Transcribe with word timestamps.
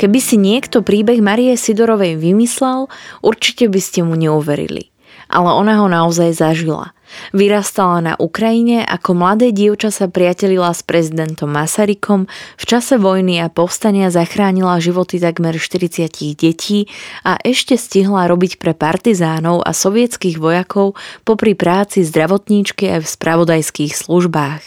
Keby 0.00 0.16
si 0.16 0.40
niekto 0.40 0.80
príbeh 0.80 1.20
Marie 1.20 1.60
Sidorovej 1.60 2.16
vymyslel, 2.16 2.88
určite 3.20 3.68
by 3.68 3.80
ste 3.84 4.00
mu 4.00 4.16
neuverili. 4.16 4.88
Ale 5.28 5.52
ona 5.52 5.76
ho 5.76 5.92
naozaj 5.92 6.40
zažila. 6.40 6.96
Vyrastala 7.36 8.00
na 8.00 8.14
Ukrajine, 8.16 8.80
ako 8.80 9.12
mladé 9.12 9.52
dievča 9.52 9.92
sa 9.92 10.08
priatelila 10.08 10.72
s 10.72 10.80
prezidentom 10.80 11.52
Masarykom, 11.52 12.32
v 12.56 12.64
čase 12.64 12.96
vojny 12.96 13.44
a 13.44 13.52
povstania 13.52 14.08
zachránila 14.08 14.80
životy 14.80 15.20
takmer 15.20 15.60
40 15.60 16.08
detí 16.32 16.88
a 17.20 17.36
ešte 17.44 17.76
stihla 17.76 18.24
robiť 18.24 18.56
pre 18.56 18.72
partizánov 18.72 19.60
a 19.68 19.76
sovietských 19.76 20.40
vojakov 20.40 20.96
popri 21.28 21.52
práci 21.52 22.08
zdravotníčky 22.08 22.88
aj 22.88 23.04
v 23.04 23.12
spravodajských 23.20 23.92
službách. 23.92 24.64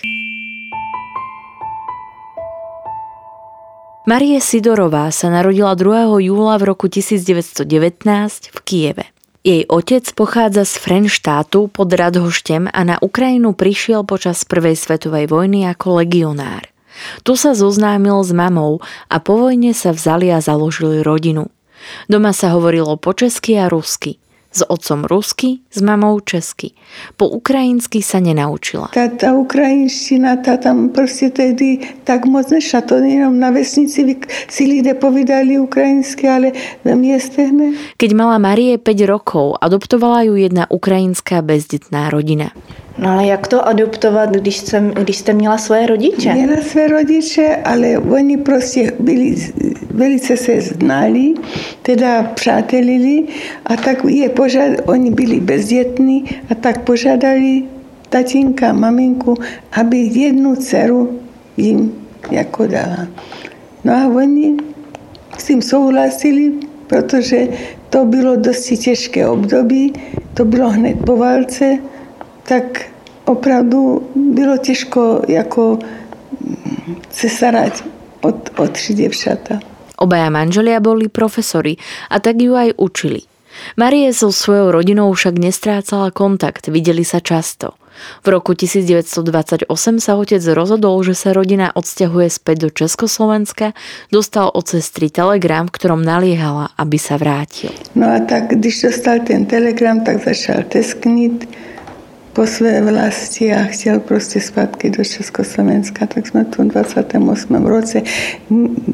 Marie 4.04 4.44
Sidorová 4.44 5.08
sa 5.16 5.32
narodila 5.32 5.80
2. 5.80 6.28
júla 6.28 6.60
v 6.60 6.76
roku 6.76 6.92
1919 6.92 7.64
v 8.52 8.60
Kieve. 8.68 9.08
Jej 9.48 9.64
otec 9.72 10.04
pochádza 10.12 10.68
z 10.68 10.76
Frenštátu 10.76 11.72
pod 11.72 11.88
Radhoštem 11.88 12.68
a 12.68 12.84
na 12.84 13.00
Ukrajinu 13.00 13.56
prišiel 13.56 14.04
počas 14.04 14.44
Prvej 14.44 14.76
svetovej 14.76 15.32
vojny 15.32 15.64
ako 15.72 16.04
legionár. 16.04 16.68
Tu 17.24 17.40
sa 17.40 17.56
zoznámil 17.56 18.20
s 18.28 18.36
mamou 18.36 18.84
a 19.08 19.24
po 19.24 19.40
vojne 19.40 19.72
sa 19.72 19.96
vzali 19.96 20.36
a 20.36 20.44
založili 20.44 21.00
rodinu. 21.00 21.48
Doma 22.12 22.36
sa 22.36 22.52
hovorilo 22.52 23.00
po 23.00 23.16
česky 23.16 23.56
a 23.56 23.72
rusky 23.72 24.20
s 24.54 24.62
otcom 24.70 25.10
rusky, 25.10 25.60
s 25.74 25.82
mamou 25.82 26.22
česky. 26.22 26.78
Po 27.18 27.26
ukrajinsky 27.26 28.06
sa 28.06 28.22
nenaučila. 28.22 28.94
Tá, 28.94 29.10
tá 29.10 29.34
ukrajinština, 29.34 30.46
tá 30.46 30.62
tam 30.62 30.94
proste 30.94 31.34
tedy 31.34 31.82
tak 32.06 32.30
moc 32.30 32.54
nešla. 32.54 32.86
To 32.86 33.02
jenom 33.02 33.42
na 33.42 33.50
vesnici 33.50 34.06
si 34.48 34.64
lidé 34.70 34.94
povedali 34.94 35.58
ukrajinsky, 35.58 36.30
ale 36.30 36.54
v 36.86 36.94
mieste 36.94 37.50
ne. 37.50 37.74
Keď 37.98 38.12
mala 38.14 38.38
Marie 38.38 38.78
5 38.78 39.10
rokov, 39.10 39.58
adoptovala 39.58 40.30
ju 40.30 40.38
jedna 40.38 40.70
ukrajinská 40.70 41.42
bezdetná 41.42 42.14
rodina. 42.14 42.54
No 42.98 43.10
ale 43.10 43.26
jak 43.26 43.48
to 43.48 43.68
adoptovat, 43.68 44.30
když, 44.30 44.58
jsem, 44.58 44.90
když 44.90 45.18
jste 45.18 45.34
měla 45.34 45.58
své 45.58 45.86
rodiče? 45.86 46.34
Měla 46.34 46.62
své 46.62 46.88
rodiče, 46.88 47.58
ale 47.64 47.98
oni 47.98 48.38
prostě 48.38 48.92
byli, 49.00 49.36
velice 49.92 50.38
se 50.38 50.62
znali, 50.62 51.34
teda 51.82 52.24
přátelili 52.24 53.24
a 53.66 53.76
tak 53.76 53.98
je 54.08 54.30
požad, 54.30 54.72
oni 54.86 55.12
byli 55.12 55.40
bezdětní 55.40 56.26
a 56.50 56.56
tak 56.56 56.82
požádali 56.82 57.64
tatínka, 58.10 58.74
maminku, 58.74 59.36
aby 59.72 59.98
jednu 59.98 60.56
dceru 60.56 61.20
jim 61.58 61.94
jako 62.32 62.68
dala. 62.68 63.08
No 63.84 63.94
a 63.94 64.08
oni 64.08 64.58
s 65.38 65.44
tím 65.44 65.62
souhlasili, 65.62 66.52
protože 66.88 67.48
to 67.90 68.06
bylo 68.06 68.36
dosti 68.36 68.78
těžké 68.78 69.28
období, 69.28 69.94
to 70.34 70.46
bylo 70.46 70.70
hned 70.70 70.98
po 71.06 71.18
válce, 71.18 71.78
tak 72.44 72.86
opravdu 73.26 74.10
bylo 74.16 74.58
těžko 74.58 75.22
jako 75.28 75.80
se 77.10 77.30
starať 77.30 77.84
o, 78.22 78.28
o 78.64 78.68
tři 78.68 78.94
devčata. 78.94 79.60
Obaja 79.98 80.28
manželia 80.30 80.84
boli 80.84 81.08
profesori 81.08 81.78
a 82.10 82.20
tak 82.20 82.42
ju 82.42 82.56
aj 82.56 82.76
učili. 82.76 83.22
Marie 83.78 84.10
so 84.14 84.34
svojou 84.34 84.74
rodinou 84.74 85.14
však 85.14 85.38
nestrácala 85.40 86.12
kontakt, 86.12 86.68
videli 86.68 87.06
sa 87.06 87.22
často. 87.22 87.78
V 88.26 88.34
roku 88.34 88.58
1928 88.58 89.70
sa 90.02 90.12
otec 90.18 90.42
rozhodol, 90.42 91.06
že 91.06 91.14
sa 91.14 91.30
rodina 91.32 91.70
odsťahuje 91.78 92.28
späť 92.34 92.68
do 92.68 92.70
Československa, 92.74 93.78
dostal 94.10 94.50
od 94.50 94.66
sestry 94.66 95.14
telegram, 95.14 95.70
v 95.70 95.76
ktorom 95.78 96.02
naliehala, 96.02 96.74
aby 96.76 96.98
sa 96.98 97.22
vrátil. 97.22 97.70
No 97.94 98.10
a 98.10 98.20
tak, 98.26 98.58
když 98.58 98.90
dostal 98.90 99.22
ten 99.22 99.46
telegram, 99.46 100.02
tak 100.02 100.26
začal 100.26 100.66
tesknit 100.66 101.46
po 102.34 102.48
své 102.48 102.82
vlasti 102.82 103.54
a 103.54 103.64
chtěl 103.64 104.00
prostě 104.00 104.42
zpátky 104.42 104.90
do 104.90 105.04
Československa, 105.04 106.06
tak 106.06 106.28
jsme 106.28 106.46
tu 106.46 106.64
v 106.64 106.68
28. 106.68 107.66
roce 107.66 108.02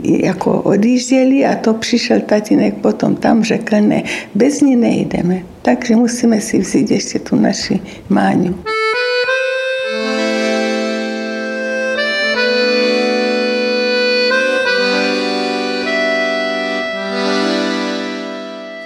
jako 0.03 0.61
odjížděli 0.61 1.45
a 1.45 1.55
to 1.55 1.73
přišel 1.73 2.19
tatínek 2.19 2.73
potom 2.73 3.15
tam, 3.15 3.43
řekl 3.43 3.81
ne, 3.81 4.03
bez 4.35 4.61
ní 4.61 4.75
nejdeme, 4.75 5.41
takže 5.61 5.95
musíme 5.95 6.41
si 6.41 6.59
vzít 6.59 6.91
ještě 6.91 7.19
tu 7.19 7.35
naši 7.35 7.79
Máňu. 8.09 8.55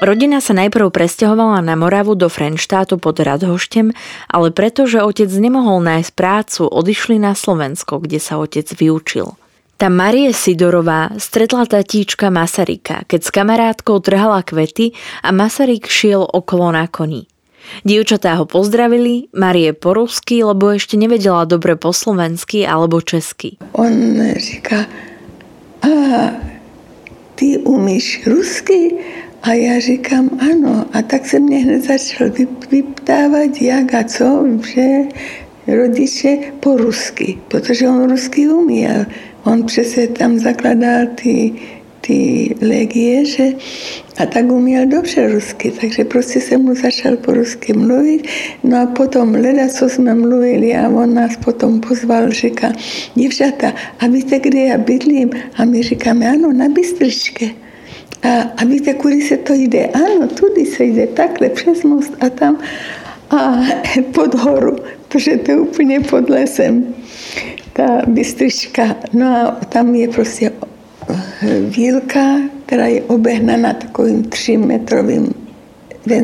Rodina 0.03 0.43
sa 0.43 0.51
najprv 0.51 0.91
presťahovala 0.91 1.63
na 1.63 1.79
Moravu 1.79 2.19
do 2.19 2.27
Frenštátu 2.27 2.99
pod 2.99 3.23
Radhoštem, 3.23 3.95
ale 4.27 4.51
pretože 4.51 4.99
otec 4.99 5.31
nemohol 5.31 5.79
nájsť 5.79 6.11
prácu, 6.11 6.67
odišli 6.67 7.23
na 7.23 7.31
Slovensko, 7.31 8.03
kde 8.03 8.19
sa 8.19 8.35
otec 8.35 8.67
vyučil. 8.67 9.39
Tam 9.79 9.95
Marie 9.95 10.35
Sidorová 10.35 11.15
stretla 11.15 11.63
tatíčka 11.63 12.27
Masarika, 12.27 13.07
keď 13.07 13.19
s 13.23 13.31
kamarátkou 13.31 14.03
trhala 14.03 14.43
kvety 14.43 14.91
a 15.23 15.31
Masaryk 15.31 15.87
šiel 15.87 16.27
okolo 16.27 16.75
na 16.75 16.91
koni. 16.91 17.23
Dievčatá 17.87 18.35
ho 18.35 18.43
pozdravili, 18.43 19.31
Marie 19.31 19.71
po 19.71 19.95
rusky, 19.95 20.43
lebo 20.43 20.75
ešte 20.75 20.99
nevedela 20.99 21.47
dobre 21.47 21.79
po 21.79 21.95
slovensky 21.95 22.67
alebo 22.67 22.99
česky. 22.99 23.55
On 23.71 24.19
říká, 24.35 24.83
a 25.79 25.87
ty 27.39 27.55
umíš 27.63 28.27
rusky? 28.27 28.99
A 29.43 29.53
já 29.53 29.79
říkám 29.79 30.29
ano. 30.51 30.85
A 30.93 31.01
tak 31.01 31.25
se 31.25 31.39
mě 31.39 31.57
hned 31.57 31.83
začal 31.83 32.29
vyptávat, 32.71 33.61
jak 33.61 33.93
a 33.93 34.03
co, 34.03 34.45
že 34.73 34.87
rodiče 35.67 36.37
po 36.59 36.77
rusky, 36.77 37.37
protože 37.47 37.87
on 37.87 38.09
rusky 38.09 38.47
uměl. 38.47 39.05
On 39.43 39.63
přece 39.65 40.07
tam 40.07 40.39
zakladal 40.39 41.07
ty, 41.15 41.53
ty 42.01 42.49
legie, 42.61 43.25
že 43.25 43.47
a 44.17 44.25
tak 44.25 44.51
uměl 44.51 44.85
dobře 44.85 45.27
rusky, 45.27 45.73
takže 45.81 46.03
prostě 46.03 46.41
se 46.41 46.57
mu 46.57 46.75
začal 46.75 47.17
po 47.17 47.33
rusky 47.33 47.73
mluvit. 47.73 48.27
No 48.63 48.81
a 48.81 48.85
potom 48.85 49.31
leda, 49.31 49.67
co 49.67 49.89
jsme 49.89 50.15
mluvili 50.15 50.75
a 50.75 50.89
on 50.89 51.13
nás 51.13 51.37
potom 51.37 51.79
pozval, 51.79 52.29
říká, 52.31 52.73
děvčata, 53.15 53.73
a 53.99 54.07
víte, 54.07 54.39
kde 54.39 54.59
já 54.59 54.77
bydlím? 54.77 55.29
A 55.55 55.65
my 55.65 55.83
říkáme, 55.83 56.29
ano, 56.29 56.53
na 56.53 56.69
Bystričke. 56.69 57.45
A, 58.23 58.41
a 58.57 58.65
víte, 58.65 58.93
kudy 58.93 59.21
se 59.21 59.37
to 59.37 59.53
jde? 59.53 59.85
Ano, 59.85 60.27
tudy 60.27 60.65
se 60.65 60.83
jde 60.83 61.07
takhle 61.07 61.49
přes 61.49 61.83
most 61.83 62.13
a 62.19 62.29
tam 62.29 62.57
a 63.29 63.61
pod 64.13 64.35
horu, 64.35 64.75
protože 65.07 65.37
to 65.37 65.51
je 65.51 65.59
úplně 65.59 65.99
pod 65.99 66.29
lesem, 66.29 66.95
ta 67.73 68.01
bystrička. 68.07 68.95
No 69.13 69.37
a 69.37 69.51
tam 69.69 69.95
je 69.95 70.07
prostě 70.07 70.51
eh, 71.09 71.59
vílka, 71.59 72.39
která 72.65 72.87
je 72.87 73.01
obehnaná 73.01 73.73
takovým 73.73 74.23
třimetrovým 74.23 75.33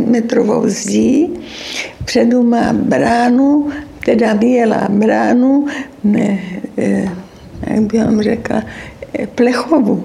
metrovou 0.06 0.68
zdí. 0.68 1.34
Předu 2.06 2.44
má 2.44 2.74
bránu, 2.74 3.70
teda 4.06 4.34
měla 4.34 4.88
bránu, 4.90 5.68
ne, 6.04 6.40
eh, 6.78 7.10
jak 7.68 7.82
bych 7.82 8.04
vám 8.04 8.22
řekla, 8.22 8.64
eh, 9.20 9.28
plechovou 9.28 10.04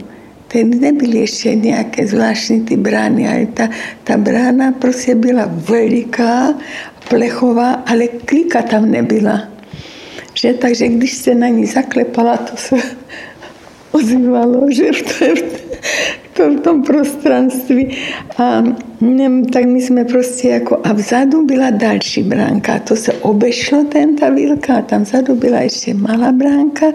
Tedy 0.55 0.79
nebyly 0.79 1.19
ještě 1.19 1.55
nějaké 1.55 2.07
zvláštní 2.07 2.61
ty 2.61 2.77
brány, 2.77 3.29
ale 3.29 3.47
ta, 3.47 3.69
ta 4.05 4.17
brána 4.17 4.73
prostě 4.73 5.15
byla 5.15 5.51
veliká, 5.51 6.55
plechová, 7.09 7.73
ale 7.73 8.09
klika 8.09 8.63
tam 8.63 8.91
nebyla. 8.91 9.49
Že, 10.35 10.55
takže 10.55 10.89
když 10.89 11.13
se 11.13 11.35
na 11.35 11.49
ní 11.49 11.67
zaklepala, 11.67 12.37
to 12.37 12.57
se 12.57 12.77
ozývalo, 13.93 14.67
že 14.71 14.93
v, 14.93 15.23
tom, 16.37 16.57
v 16.57 16.61
tom 16.61 16.83
prostranství. 16.83 17.97
A 18.39 18.63
ne, 19.01 19.43
tak 19.53 19.65
my 19.65 19.83
jsme 19.83 20.05
prostě 20.05 20.49
jako, 20.49 20.81
a 20.85 20.93
vzadu 20.93 21.47
byla 21.47 21.71
další 21.71 22.23
bránka, 22.23 22.79
to 22.79 22.97
se 22.97 23.13
obešlo 23.13 23.85
ten 23.85 24.17
ta 24.17 24.31
vilka, 24.31 24.75
a 24.77 24.83
tam 24.83 25.03
vzadu 25.03 25.35
byla 25.35 25.61
ještě 25.61 25.95
malá 25.95 26.33
bránka. 26.33 26.87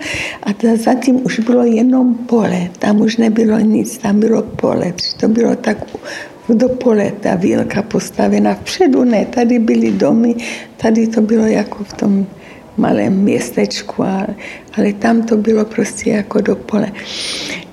A 0.44 0.53
ta, 0.53 0.68
zatím 0.75 1.25
už 1.25 1.39
bylo 1.39 1.63
jenom 1.63 2.15
pole, 2.15 2.69
tam 2.80 3.01
už 3.01 3.18
nebylo 3.18 3.59
nic, 3.59 3.97
tam 3.97 4.19
bylo 4.19 4.41
pole, 4.41 4.94
to 5.19 5.27
bylo 5.27 5.56
tak 5.56 5.77
do 6.50 6.69
pole 6.69 7.12
ta 7.19 7.36
vilka 7.36 7.81
postavena. 7.81 8.56
Vpředu, 8.56 9.03
ne, 9.03 9.25
tady 9.25 9.59
byly 9.59 9.91
domy, 9.91 10.36
tady 10.77 11.07
to 11.07 11.21
bylo 11.21 11.45
jako 11.45 11.83
v 11.83 11.94
tom 11.94 12.25
malém 12.79 13.13
městečku, 13.13 14.03
ale, 14.03 14.27
ale 14.77 14.93
tam 14.93 15.21
to 15.21 15.37
bylo 15.37 15.65
prostě 15.65 16.09
jako 16.09 16.41
do 16.41 16.55
pole. 16.55 16.91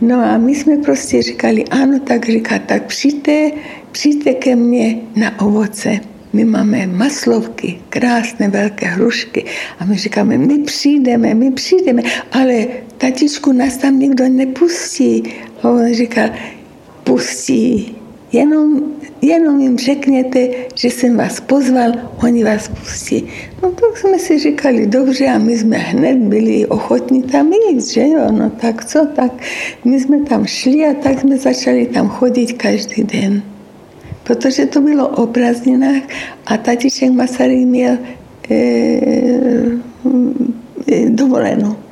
No 0.01 0.17
a 0.25 0.39
my 0.39 0.55
jsme 0.55 0.77
prostě 0.77 1.23
říkali, 1.23 1.65
ano, 1.65 1.99
tak 2.01 2.27
říká, 2.27 2.59
tak 2.59 2.87
přijďte, 2.87 3.51
přijďte 3.93 4.35
ke 4.35 4.57
mně 4.57 4.99
na 5.17 5.41
ovoce. 5.41 6.01
My 6.33 6.45
máme 6.45 6.87
maslovky, 6.87 7.79
krásné 7.89 8.49
velké 8.49 8.87
hrušky 8.87 9.45
a 9.79 9.85
my 9.85 9.97
říkáme, 9.97 10.39
my 10.39 10.59
přijdeme, 10.59 11.35
my 11.35 11.51
přijdeme, 11.51 12.03
ale 12.33 12.67
tatičku 12.99 13.53
nás 13.53 13.77
tam 13.77 13.99
nikdo 13.99 14.29
nepustí. 14.29 15.23
A 15.63 15.71
on 15.71 15.95
říkal, 15.95 16.29
pustí, 17.05 17.97
jenom 18.33 18.81
jenom 19.23 19.61
jim 19.61 19.79
řekněte, 19.79 20.49
že 20.75 20.91
jsem 20.91 21.17
vás 21.17 21.41
pozval, 21.41 21.93
oni 22.23 22.45
vás 22.45 22.69
pustí. 22.69 23.27
No 23.63 23.71
tak 23.71 23.97
jsme 23.97 24.19
si 24.19 24.39
říkali, 24.39 24.87
dobře, 24.87 25.27
a 25.27 25.39
my 25.39 25.59
jsme 25.59 25.77
hned 25.77 26.17
byli 26.17 26.67
ochotní 26.67 27.23
tam 27.23 27.53
jít, 27.53 27.87
že 27.87 28.09
jo, 28.09 28.33
no 28.33 28.51
tak 28.51 28.85
co, 28.85 29.07
tak 29.17 29.33
my 29.85 30.01
jsme 30.01 30.21
tam 30.21 30.47
šli 30.47 30.87
a 30.87 30.95
tak 30.95 31.21
jsme 31.21 31.39
začali 31.39 31.87
tam 31.87 32.09
chodit 32.09 32.53
každý 32.53 33.05
den. 33.05 33.43
Protože 34.23 34.67
to 34.67 34.81
bylo 34.81 35.09
o 35.09 35.27
prázdninách 35.27 36.03
a 36.47 36.57
tatiček 36.57 37.11
Masaryk 37.11 37.67
měl 37.67 37.99
e, 38.51 38.55
e, 40.93 41.11
dovolenou. 41.11 41.86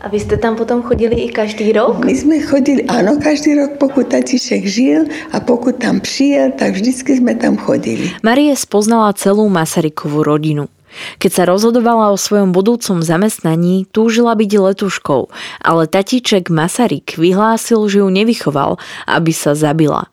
A 0.00 0.08
vy 0.08 0.20
jste 0.20 0.36
tam 0.36 0.56
potom 0.56 0.82
chodili 0.82 1.14
i 1.14 1.28
každý 1.28 1.72
rok? 1.72 2.04
My 2.04 2.16
jsme 2.16 2.40
chodili, 2.40 2.84
ano, 2.84 3.18
každý 3.22 3.54
rok, 3.54 3.70
pokud 3.78 4.06
tatiček 4.06 4.66
žil 4.66 5.02
a 5.32 5.40
pokud 5.40 5.76
tam 5.76 6.00
přijel, 6.00 6.50
tak 6.58 6.72
vždycky 6.72 7.16
jsme 7.16 7.34
tam 7.34 7.56
chodili. 7.56 8.10
Marie 8.22 8.54
spoznala 8.56 9.12
celú 9.12 9.50
Masarykovú 9.50 10.22
rodinu. 10.22 10.70
Keď 11.18 11.30
sa 11.30 11.44
rozhodovala 11.44 12.10
o 12.10 12.16
svojom 12.16 12.54
budúcom 12.54 13.04
zamestnaní, 13.04 13.86
túžila 13.92 14.34
byť 14.34 14.50
letuškou, 14.56 15.28
ale 15.62 15.82
tatíček 15.84 16.48
Masaryk 16.48 17.18
vyhlásil, 17.18 17.82
že 17.90 18.00
ju 18.00 18.08
nevychoval, 18.08 18.80
aby 19.04 19.32
sa 19.34 19.52
zabila. 19.52 20.08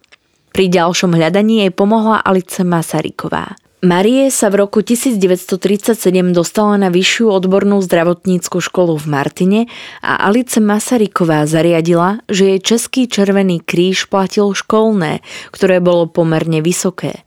Pri 0.51 0.67
ďalšom 0.71 1.15
hľadaní 1.15 1.67
jej 1.67 1.71
pomohla 1.71 2.23
Alice 2.23 2.63
Masaryková. 2.63 3.55
Marie 3.85 4.33
sa 4.33 4.49
v 4.49 4.65
roku 4.65 4.81
1937 4.81 6.01
dostala 6.33 6.73
na 6.81 6.89
vyššiu 6.89 7.29
odbornú 7.29 7.85
zdravotníckú 7.85 8.57
školu 8.57 8.97
v 8.97 9.05
Martine 9.05 9.61
a 10.01 10.25
Alice 10.25 10.57
Masaryková 10.57 11.45
zariadila, 11.45 12.25
že 12.25 12.57
jej 12.57 12.59
Český 12.65 13.05
červený 13.05 13.61
kríž 13.61 14.09
platil 14.09 14.57
školné, 14.57 15.21
ktoré 15.53 15.77
bolo 15.85 16.09
pomerne 16.09 16.65
vysoké. 16.65 17.21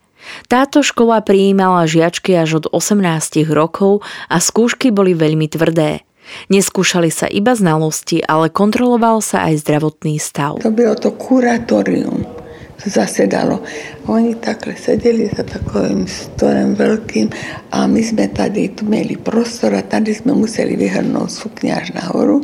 Táto 0.50 0.82
škola 0.82 1.22
prijímala 1.22 1.86
žiačky 1.86 2.34
až 2.34 2.66
od 2.66 2.74
18 2.74 3.46
rokov 3.54 4.02
a 4.26 4.42
skúšky 4.42 4.90
boli 4.90 5.14
veľmi 5.14 5.46
tvrdé. 5.46 6.02
Neskúšali 6.50 7.14
sa 7.14 7.30
iba 7.30 7.54
znalosti, 7.54 8.18
ale 8.26 8.50
kontroloval 8.50 9.22
sa 9.22 9.46
aj 9.46 9.62
zdravotný 9.62 10.18
stav. 10.18 10.58
To 10.60 10.74
bylo 10.74 10.98
to 10.98 11.14
kuratorium 11.14 12.37
zasedalo. 12.86 13.62
Oni 14.06 14.34
takhle 14.34 14.76
seděli 14.76 15.30
za 15.36 15.42
takovým 15.42 16.06
stolem 16.06 16.74
velkým 16.74 17.30
a 17.72 17.86
my 17.86 18.02
jsme 18.02 18.28
tady 18.28 18.68
tu 18.68 18.84
měli 18.84 19.16
prostor 19.16 19.74
a 19.74 19.82
tady 19.82 20.14
jsme 20.14 20.32
museli 20.32 20.76
vyhrnout 20.76 21.30
sukně 21.30 21.74
až 21.74 21.92
nahoru 21.92 22.40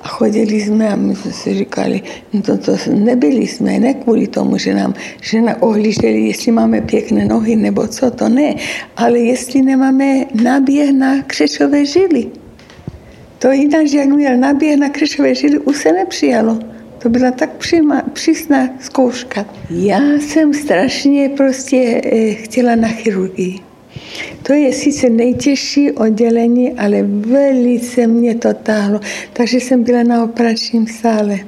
a 0.00 0.08
chodili 0.08 0.60
jsme 0.60 0.88
a 0.88 0.96
my 0.96 1.16
jsme 1.16 1.32
si 1.32 1.54
říkali, 1.54 2.02
no 2.32 2.42
to, 2.42 2.56
to 2.56 2.72
nebyli 2.94 3.46
jsme, 3.46 3.78
ne 3.78 3.94
kvůli 3.94 4.26
tomu, 4.26 4.58
že 4.58 4.74
nám 4.74 4.94
žena 5.20 5.62
ohlíželi, 5.62 6.20
jestli 6.20 6.52
máme 6.52 6.80
pěkné 6.80 7.24
nohy 7.24 7.56
nebo 7.56 7.86
co, 7.86 8.10
to 8.10 8.28
ne, 8.28 8.54
ale 8.96 9.18
jestli 9.18 9.62
nemáme 9.62 10.24
náběh 10.42 10.92
na 10.92 11.22
křečové 11.22 11.86
žily. 11.86 12.26
To 13.38 13.52
jinak, 13.52 13.92
jak 13.92 14.08
měl 14.08 14.36
náběh 14.36 14.76
na 14.76 14.88
křečové 14.88 15.34
žily, 15.34 15.58
už 15.58 15.76
se 15.76 15.92
nepřijalo. 15.92 16.58
To 16.98 17.08
byla 17.08 17.30
tak 17.30 17.56
příma, 17.56 18.02
přísná 18.12 18.68
zkouška. 18.80 19.46
Já 19.70 20.00
jsem 20.20 20.54
strašně 20.54 21.28
prostě 21.28 22.00
eh, 22.04 22.34
chtěla 22.34 22.74
na 22.74 22.88
chirurgii. 22.88 23.60
To 24.42 24.52
je 24.52 24.72
sice 24.72 25.10
nejtěžší 25.10 25.92
oddělení, 25.92 26.72
ale 26.72 27.02
velice 27.02 28.06
mě 28.06 28.34
to 28.34 28.54
táhlo. 28.54 29.00
Takže 29.32 29.56
jsem 29.56 29.82
byla 29.82 30.02
na 30.02 30.24
operačním 30.24 30.86
sále. 30.86 31.38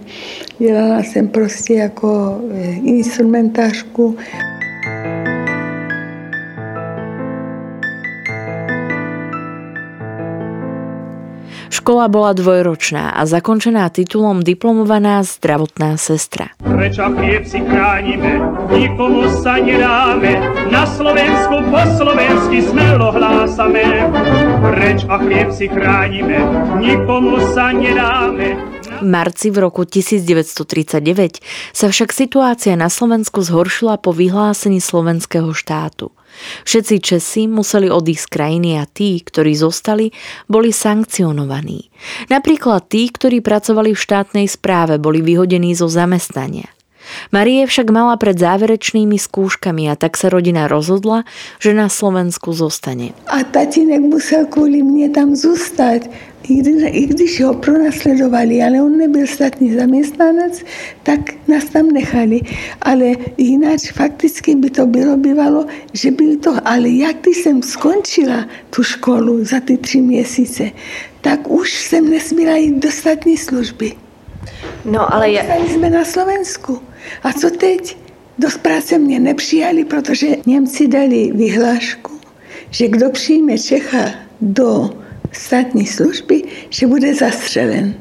Dělala 0.58 1.02
jsem 1.02 1.28
prostě 1.28 1.74
jako 1.74 2.40
eh, 2.52 2.70
instrumentářku. 2.84 4.16
Škola 11.80 12.12
bola 12.12 12.36
dvojročná 12.36 13.16
a 13.16 13.24
zakončená 13.24 13.88
titulom 13.88 14.44
diplomovaná 14.44 15.24
zdravotná 15.24 15.96
sestra. 15.96 16.52
Chlieb 16.60 17.48
si 17.48 17.56
chránime, 17.64 18.36
nikomu 18.68 19.24
sa 19.40 19.56
nedáme, 19.56 20.44
na 20.68 20.84
Slovensku 20.84 21.56
po 21.72 21.80
slovensky 21.96 22.68
smelo 22.68 23.16
hlásame. 23.16 24.12
Preč 24.60 25.08
a 25.08 25.24
chlieb 25.24 25.48
si 25.56 25.72
chránime, 25.72 26.44
nikomu 26.84 27.40
sa 27.56 27.72
nedáme. 27.72 28.60
V 29.00 29.04
marci 29.08 29.48
v 29.48 29.64
roku 29.64 29.88
1939 29.88 31.40
sa 31.72 31.88
však 31.88 32.12
situácia 32.12 32.76
na 32.76 32.92
Slovensku 32.92 33.40
zhoršila 33.40 33.96
po 33.96 34.12
vyhlásení 34.12 34.84
slovenského 34.84 35.56
štátu. 35.56 36.12
Všetci 36.64 36.96
Česi 37.04 37.42
museli 37.46 37.92
odísť 37.92 38.24
z 38.26 38.32
krajiny 38.32 38.70
a 38.80 38.88
tí, 38.88 39.20
ktorí 39.20 39.52
zostali, 39.54 40.08
boli 40.48 40.72
sankcionovaní. 40.72 41.92
Napríklad 42.32 42.88
tí, 42.88 43.12
ktorí 43.12 43.44
pracovali 43.44 43.92
v 43.92 44.02
štátnej 44.02 44.46
správe, 44.48 44.96
boli 44.96 45.20
vyhodení 45.20 45.76
zo 45.76 45.90
zamestnania. 45.90 46.68
Marie 47.30 47.66
však 47.66 47.90
mala 47.90 48.16
pred 48.16 48.38
záverečnými 48.38 49.16
skúškami 49.16 49.88
a 49.90 49.94
tak 49.94 50.16
sa 50.16 50.32
rodina 50.32 50.66
rozhodla, 50.66 51.28
že 51.62 51.76
na 51.76 51.90
Slovensku 51.90 52.52
zostane. 52.56 53.12
A 53.30 53.44
tatínek 53.46 54.00
musel 54.00 54.46
kvôli 54.50 54.82
mne 54.82 55.12
tam 55.12 55.34
zostať 55.36 56.08
i 56.48 56.54
když, 56.54 56.82
i 56.90 57.06
když 57.06 57.42
ho 57.44 57.54
pronásledovali, 57.54 58.62
ale 58.62 58.82
on 58.82 58.98
nebyl 58.98 59.26
státní 59.26 59.74
zaměstnanec, 59.74 60.64
tak 61.02 61.20
nás 61.48 61.64
tam 61.64 61.88
nechali. 61.88 62.40
Ale 62.82 63.06
jinak 63.36 63.80
fakticky 63.92 64.54
by 64.54 64.70
to 64.70 64.86
bylo 64.86 65.16
bývalo, 65.16 65.66
že 65.92 66.10
by 66.10 66.36
to, 66.36 66.56
ale 66.64 66.88
jak 66.88 67.16
když 67.16 67.36
jsem 67.36 67.62
skončila 67.62 68.48
tu 68.70 68.82
školu 68.82 69.44
za 69.44 69.60
ty 69.60 69.76
tři 69.76 70.00
měsíce, 70.00 70.70
tak 71.20 71.50
už 71.50 71.84
jsem 71.84 72.10
nesměla 72.10 72.56
jít 72.56 72.78
do 72.78 72.90
státní 72.90 73.36
služby. 73.36 73.92
No 74.84 75.14
ale 75.14 75.30
je... 75.30 75.44
jsme 75.68 75.90
na 75.90 76.04
Slovensku. 76.04 76.82
A 77.22 77.32
co 77.32 77.50
teď? 77.50 77.96
Do 78.38 78.48
práce 78.62 78.98
mě 78.98 79.20
nepřijali, 79.20 79.84
protože 79.84 80.26
Němci 80.46 80.88
dali 80.88 81.30
vyhlášku, 81.34 82.12
že 82.70 82.88
kdo 82.88 83.10
přijme 83.10 83.58
Čecha 83.58 84.10
do 84.40 84.90
státní 85.32 85.86
služby, 85.86 86.42
že 86.70 86.86
bude 86.86 87.14
zastřelen. 87.14 87.94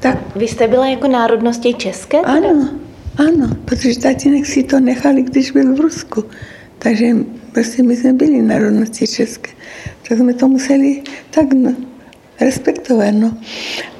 Tak. 0.00 0.36
Vy 0.36 0.48
jste 0.48 0.68
byla 0.68 0.86
jako 0.86 1.08
národnosti 1.08 1.74
české? 1.74 2.18
Teda? 2.18 2.32
Ano, 2.32 2.70
ano, 3.16 3.56
protože 3.64 4.00
tatínek 4.00 4.46
si 4.46 4.62
to 4.62 4.80
nechali, 4.80 5.22
když 5.22 5.50
byl 5.50 5.74
v 5.74 5.80
Rusku. 5.80 6.24
Takže 6.78 7.16
prostě 7.52 7.82
my 7.82 7.96
jsme 7.96 8.12
byli 8.12 8.42
národnosti 8.42 9.06
české. 9.06 9.50
Tak 10.08 10.18
jsme 10.18 10.34
to 10.34 10.48
museli 10.48 11.02
tak 11.30 11.52
no, 11.52 11.74
respektovat. 12.40 13.14
No. 13.14 13.36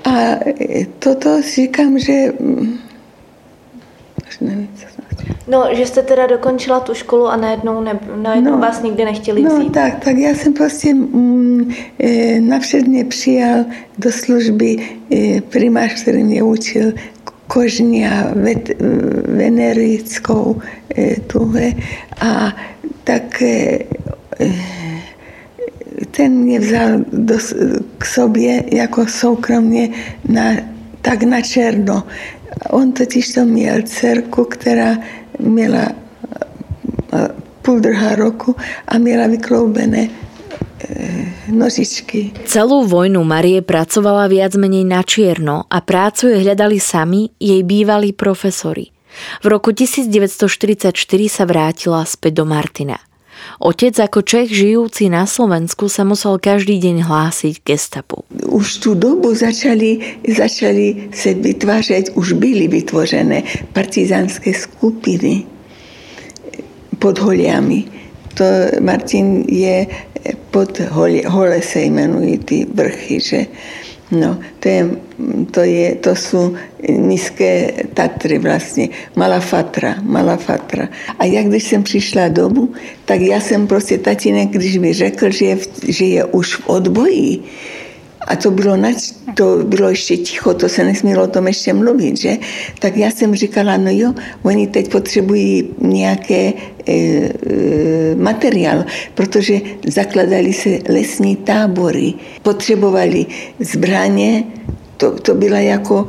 A 0.04 0.38
toto 0.98 1.42
říkám, 1.42 1.98
že 1.98 2.32
nevím, 4.40 4.68
co 4.76 4.86
No, 5.48 5.64
že 5.72 5.86
jste 5.86 6.02
teda 6.02 6.26
dokončila 6.26 6.80
tu 6.80 6.94
školu 6.94 7.26
a 7.26 7.36
najednou, 7.36 7.80
ne, 7.80 7.98
najednou 8.22 8.50
no, 8.50 8.58
vás 8.58 8.82
nikdy 8.82 9.04
nechtěli 9.04 9.42
no, 9.42 9.50
vzít. 9.50 9.66
No 9.66 9.70
tak, 9.70 10.04
tak 10.04 10.16
já 10.16 10.34
jsem 10.34 10.52
prostě 10.52 10.94
mm, 10.94 11.70
e, 11.98 12.40
napřed 12.40 12.86
mě 12.86 13.04
přijal 13.04 13.64
do 13.98 14.12
služby 14.12 14.76
e, 15.12 15.40
primář, 15.40 16.02
který 16.02 16.24
mě 16.24 16.42
učil 16.42 16.92
kožnia 17.46 18.32
vet, 18.34 18.68
venerickou 19.28 20.62
e, 20.98 21.20
tuhle. 21.20 21.72
A 22.20 22.56
tak 23.04 23.42
e, 23.42 23.78
ten 26.10 26.32
mě 26.32 26.60
vzal 26.60 26.98
do, 27.12 27.34
k 27.98 28.04
sobě 28.04 28.64
jako 28.72 29.06
soukromně 29.06 29.88
na, 30.28 30.56
tak 31.00 31.22
na 31.22 31.40
černo. 31.40 32.04
On 32.70 32.92
totiž 32.92 33.34
to 33.34 33.44
měl 33.44 33.82
dcerku, 33.82 34.44
která 34.44 34.98
měla 35.38 35.88
půl 37.62 37.80
druhá 37.80 38.14
roku 38.14 38.56
a 38.88 38.98
měla 38.98 39.26
vykloubené 39.26 40.08
nožičky. 41.52 42.32
Celú 42.48 42.88
vojnu 42.88 43.20
Marie 43.20 43.60
pracovala 43.60 44.26
viac 44.32 44.56
menej 44.56 44.88
na 44.88 45.04
čierno 45.04 45.68
a 45.68 45.78
prácu 45.84 46.32
jej 46.32 46.40
hľadali 46.40 46.80
sami 46.80 47.30
jej 47.36 47.60
bývalí 47.62 48.16
profesori. 48.16 48.88
V 49.44 49.46
roku 49.50 49.74
1944 49.74 50.94
sa 51.28 51.44
vrátila 51.44 52.00
späť 52.06 52.32
do 52.40 52.44
Martina. 52.46 52.96
Otec 53.60 53.94
ako 54.00 54.24
Čech 54.24 54.48
žijúci 54.52 55.12
na 55.12 55.28
Slovensku 55.28 55.88
sa 55.92 56.06
musel 56.06 56.40
každý 56.40 56.80
deň 56.80 57.04
hlásiť 57.04 57.54
gestapu. 57.64 58.24
Už 58.48 58.80
tú 58.80 58.96
dobu 58.96 59.36
začali, 59.36 60.20
začali 60.24 61.12
sa 61.12 61.36
vytvářať, 61.36 62.16
už 62.16 62.40
byli 62.40 62.68
vytvořené 62.68 63.70
partizánske 63.76 64.54
skupiny 64.54 65.44
pod 67.00 67.18
holiami. 67.18 67.88
To 68.36 68.44
Martin 68.80 69.44
je 69.48 69.86
pod 70.50 70.78
hole, 70.80 71.22
hole 71.26 71.62
se 71.62 71.80
jmenují 71.80 72.38
ty 72.38 72.66
vrchy, 72.74 73.20
že 73.20 73.46
No, 74.10 74.38
to, 74.58 74.68
je, 74.68 74.90
to, 75.50 75.62
je, 75.62 75.94
to 76.02 76.12
sú 76.18 76.58
nízké 76.82 77.70
Tatry 77.94 78.42
vlastne. 78.42 78.90
Malá 79.14 79.38
Fatra, 79.38 80.02
Malá 80.02 80.34
Fatra. 80.34 80.90
A 81.18 81.30
ja 81.30 81.42
když 81.42 81.62
jsem 81.62 81.82
přišla 81.82 82.28
domů, 82.28 82.74
tak 83.04 83.20
já 83.20 83.40
jsem 83.40 83.66
prostě 83.66 83.98
tatínek, 83.98 84.48
když 84.48 84.78
mi 84.78 84.92
řekl, 84.92 85.30
že 85.30 85.44
je, 85.44 85.58
že 85.88 86.04
je 86.04 86.24
už 86.24 86.56
v 86.56 86.68
odboji, 86.68 87.42
a 88.26 88.36
to 88.36 88.50
bylo, 88.50 88.76
nač, 88.76 89.10
to 89.34 89.58
bylo 89.64 89.88
ještě 89.88 90.16
ticho, 90.16 90.54
to 90.54 90.68
se 90.68 90.84
nesmělo 90.84 91.24
o 91.24 91.26
tom 91.26 91.46
ještě 91.46 91.72
mluvit, 91.72 92.18
že? 92.18 92.36
Tak 92.78 92.96
já 92.96 93.10
jsem 93.10 93.34
říkala, 93.34 93.76
no 93.76 93.90
jo, 93.90 94.14
oni 94.42 94.66
teď 94.66 94.90
potřebují 94.90 95.68
nějaké 95.78 96.52
materiál, 98.16 98.84
protože 99.14 99.60
zakladali 99.86 100.52
se 100.52 100.78
lesní 100.88 101.36
tábory, 101.36 102.14
potřebovali 102.42 103.26
zbraně, 103.60 104.44
to, 104.96 105.10
to 105.10 105.34
byla 105.34 105.58
jako 105.58 106.06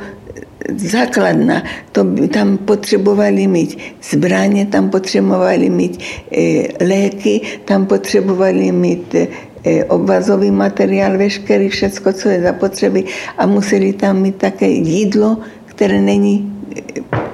základna. 0.76 1.64
To, 1.92 2.06
tam 2.34 2.58
potřebovali 2.58 3.48
mít 3.48 3.78
zbraně, 4.12 4.66
tam 4.66 4.90
potřebovali 4.90 5.70
mít 5.70 6.00
e, 6.38 6.68
léky, 6.86 7.42
tam 7.66 7.86
potřebovali 7.86 8.72
mít 8.72 9.16
e, 9.16 9.28
E, 9.64 9.86
obvazový 9.86 10.52
materiál, 10.52 11.18
veškerý, 11.18 11.70
všecko, 11.70 12.14
co 12.14 12.30
je 12.30 12.42
zapotřebí 12.42 13.06
a 13.38 13.46
museli 13.46 13.94
tam 13.94 14.22
mít 14.22 14.36
také 14.36 14.68
jídlo, 14.68 15.38
které 15.66 16.02
není 16.02 16.51
e, 16.76 16.82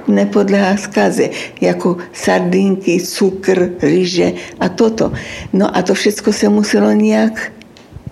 nepodlehá 0.08 0.76
zkaze, 0.76 1.30
jako 1.60 1.96
sardinky, 2.12 3.00
cukr, 3.00 3.70
ryže 3.82 4.32
a 4.60 4.68
toto. 4.68 5.12
No 5.52 5.76
a 5.76 5.82
to 5.82 5.94
všechno 5.94 6.32
se 6.32 6.48
muselo 6.48 6.92
nějak 6.92 7.52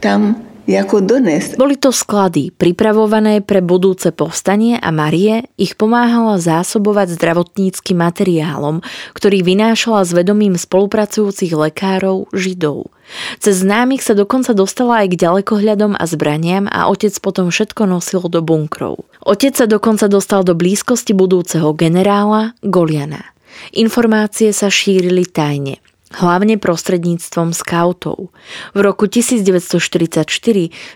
tam 0.01 0.46
ako 0.75 1.07
dones. 1.07 1.55
Boli 1.55 1.79
to 1.79 1.95
sklady, 1.95 2.51
pripravované 2.51 3.39
pre 3.39 3.63
budúce 3.63 4.11
povstanie 4.11 4.83
a 4.83 4.91
Marie 4.91 5.47
ich 5.55 5.79
pomáhala 5.79 6.43
zásobovať 6.43 7.15
zdravotníckým 7.15 8.03
materiálom, 8.03 8.83
ktorý 9.15 9.47
vynášala 9.47 10.03
s 10.03 10.11
vedomím 10.11 10.59
spolupracujúcich 10.59 11.55
lekárov 11.55 12.27
Židov. 12.35 12.91
Cez 13.39 13.63
známych 13.63 14.03
sa 14.03 14.19
dokonca 14.19 14.51
dostala 14.51 15.07
aj 15.07 15.15
k 15.15 15.21
ďalekohľadom 15.23 15.95
a 15.95 16.05
zbraniam 16.11 16.67
a 16.67 16.91
otec 16.91 17.15
potom 17.23 17.55
všetko 17.55 17.87
nosil 17.87 18.27
do 18.27 18.43
bunkrov. 18.43 19.07
Otec 19.23 19.55
sa 19.55 19.71
dokonca 19.71 20.11
dostal 20.11 20.43
do 20.43 20.59
blízkosti 20.59 21.15
budúceho 21.15 21.71
generála 21.79 22.59
Goliana. 22.67 23.23
Informácie 23.71 24.51
sa 24.51 24.67
šírili 24.67 25.23
tajne 25.23 25.79
hlavne 26.17 26.57
prostredníctvom 26.57 27.53
skautov. 27.53 28.33
V 28.73 28.79
roku 28.81 29.07
1944 29.07 30.27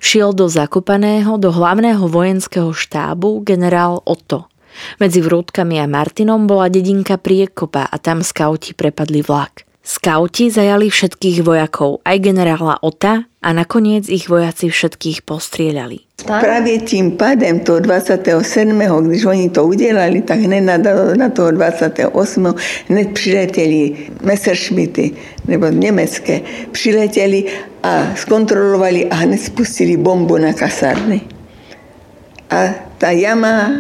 šiel 0.01 0.31
do 0.33 0.49
Zakopaného 0.49 1.37
do 1.37 1.53
hlavného 1.53 2.05
vojenského 2.09 2.73
štábu 2.73 3.45
generál 3.45 4.01
Otto. 4.05 4.49
Medzi 5.03 5.21
Vrútkami 5.21 5.83
a 5.83 5.87
Martinom 5.91 6.47
bola 6.47 6.71
dedinka 6.71 7.19
Priekopa 7.19 7.91
a 7.91 7.97
tam 7.99 8.23
skauti 8.25 8.73
prepadli 8.73 9.21
vlak. 9.21 9.70
Skauti 9.81 10.53
zajali 10.53 10.93
všetkých 10.93 11.41
vojakov, 11.41 12.05
aj 12.05 12.17
generála 12.21 12.77
Ota 12.85 13.25
a 13.41 13.49
nakoniec 13.57 14.13
ich 14.13 14.29
vojaci 14.29 14.69
všetkých 14.69 15.25
postrieľali. 15.25 15.99
Právě 16.21 16.79
tím 16.79 17.17
pádem 17.17 17.61
toho 17.61 17.81
27. 17.81 18.81
když 19.09 19.25
oni 19.25 19.51
to 19.51 19.65
udělali, 19.65 20.21
tak 20.23 20.39
hned 20.39 20.61
na, 20.61 20.77
na 21.17 21.29
toho 21.29 21.51
28. 21.51 22.55
hned 22.89 23.09
přiletěli 23.13 23.97
Messerschmitty, 24.23 25.13
nebo 25.49 25.67
německé, 25.67 26.41
přiletěli 26.73 27.45
a 27.83 28.13
zkontrolovali 28.17 29.07
a 29.07 29.15
hned 29.15 29.41
spustili 29.41 29.97
bombu 29.97 30.37
na 30.37 30.53
kasárny. 30.53 31.21
A 32.51 32.69
ta 32.99 33.11
jama 33.11 33.73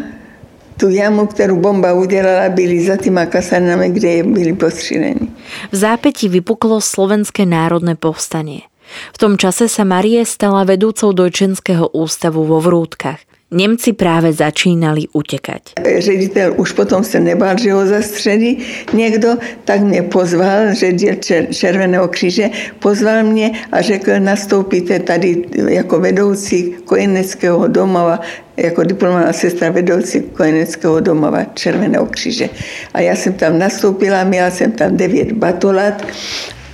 tu 0.80 0.88
jamu, 0.88 1.28
ktorú 1.28 1.60
bomba 1.60 1.92
udelala, 1.92 2.49
byli 2.49 2.80
za 2.80 2.96
tými 2.96 3.28
kasárnami, 3.28 3.92
kde 3.92 4.25
byli 4.25 4.56
postřílení. 4.56 5.28
V 5.68 5.76
zápäti 5.76 6.32
vypuklo 6.32 6.80
Slovenské 6.80 7.44
národné 7.44 8.00
povstanie. 8.00 8.64
V 9.12 9.18
tom 9.20 9.37
čase 9.37 9.68
sa 9.68 9.84
Marie 9.84 10.25
stala 10.25 10.64
vedúcou 10.64 11.12
Dojčenského 11.12 11.92
ústavu 11.92 12.42
vo 12.49 12.58
Vrútkach. 12.58 13.29
Nemci 13.50 13.92
práve 13.92 14.33
začínali 14.33 15.11
utekať. 15.12 15.62
Ředitel 15.99 16.54
už 16.57 16.73
potom 16.73 17.04
se 17.04 17.21
nebál, 17.21 17.59
že 17.59 17.73
ho 17.73 17.87
zastřelí 17.87 18.59
někdo, 18.92 19.28
tak 19.64 19.80
mě 19.80 20.02
pozval, 20.02 20.75
ředitel 20.75 21.42
Červeného 21.50 22.09
kříže, 22.09 22.50
pozval 22.78 23.23
mě 23.23 23.52
a 23.73 23.83
řekl, 23.83 24.11
nastoupíte 24.19 24.99
tady 24.99 25.45
jako 25.69 26.00
vedoucí 26.00 26.75
kojeneckého 26.85 27.66
domova, 27.66 28.21
jako 28.57 28.83
diplomová 28.83 29.33
sestra 29.33 29.71
vedoucí 29.71 30.21
kojeneckého 30.21 31.00
domova 31.00 31.45
Červeného 31.45 32.07
kříže. 32.07 32.49
A 32.95 33.00
já 33.00 33.16
jsem 33.16 33.33
tam 33.33 33.59
nastoupila, 33.59 34.25
měla 34.25 34.50
jsem 34.50 34.73
tam 34.73 34.97
devět 34.97 35.33
batolat 35.33 36.07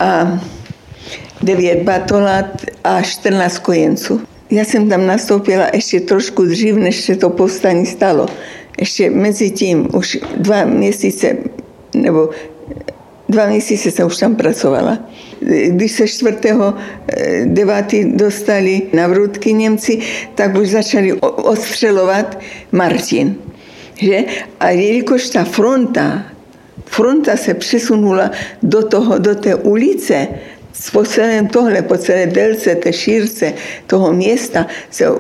a 0.01 0.41
9 1.43 1.83
batolat 1.83 2.47
a 2.85 3.03
14 3.03 3.59
kojenců. 3.59 4.36
Ja 4.47 4.63
som 4.63 4.87
tam 4.87 5.11
nastoupila 5.11 5.75
ešte 5.75 6.07
trošku 6.07 6.47
dřív, 6.47 6.79
než 6.79 7.03
sa 7.03 7.15
to 7.19 7.35
povstanie 7.35 7.83
stalo. 7.83 8.31
Ešte 8.79 9.11
medzi 9.11 9.51
tým 9.51 9.91
už 9.91 10.23
dva 10.39 10.63
měsíce, 10.63 11.43
nebo 11.99 12.31
dva 13.27 13.51
měsíce 13.51 13.91
sa 13.91 14.07
už 14.07 14.17
tam 14.23 14.39
pracovala. 14.39 15.03
Když 15.43 15.93
se 15.93 16.05
4. 16.07 16.39
9. 17.45 18.15
dostali 18.15 18.83
na 18.95 19.07
vrútky 19.07 19.53
Němci, 19.53 19.99
tak 20.35 20.55
už 20.55 20.79
začali 20.79 21.13
ostřelovat 21.21 22.39
Martin. 22.73 23.35
Že? 23.99 24.25
A 24.61 24.71
jelikož 24.71 25.29
ta 25.29 25.45
fronta, 25.45 26.23
fronta 26.85 27.37
se 27.37 27.55
přesunula 27.55 28.31
do, 28.63 28.83
toho, 28.87 29.19
do 29.19 29.35
té 29.35 29.55
ulice, 29.55 30.29
po 30.93 31.05
celém 31.05 31.49
tohle, 31.49 31.83
po 31.83 31.99
celé 31.99 32.27
délce 32.27 32.75
té 32.75 32.93
šírce 32.93 33.53
toho 33.87 34.13
města 34.13 34.67
se 34.91 35.11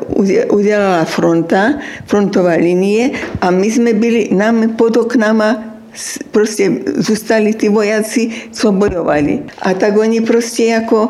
udělala 0.50 1.04
fronta, 1.04 1.74
frontová 2.06 2.52
linie 2.52 3.10
a 3.40 3.50
my 3.50 3.70
jsme 3.70 3.92
byli, 3.92 4.28
nám 4.32 4.76
pod 4.76 4.96
oknama 4.96 5.75
prostě 6.30 6.72
zůstali 6.96 7.54
ty 7.54 7.68
vojáci, 7.68 8.30
co 8.52 8.72
bojovali. 8.72 9.42
A 9.62 9.74
tak 9.74 9.96
oni 9.96 10.20
prostě 10.20 10.64
jako, 10.64 11.08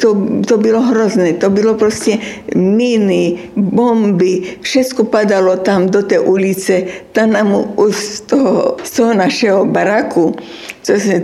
to, 0.00 0.26
to 0.46 0.58
bylo 0.58 0.80
hrozné, 0.82 1.32
to 1.32 1.50
bylo 1.50 1.74
prostě 1.74 2.18
miny, 2.54 3.38
bomby, 3.56 4.42
všechno 4.60 5.04
padalo 5.04 5.56
tam 5.56 5.86
do 5.86 6.02
té 6.02 6.18
ulice, 6.18 6.82
tam 7.12 7.30
nám 7.32 7.64
z 7.90 8.20
toho, 8.20 8.76
z 8.82 8.90
toho 8.90 9.14
našeho 9.14 9.64
baraku, 9.64 10.34
co 10.82 10.92
jsme 10.92 11.22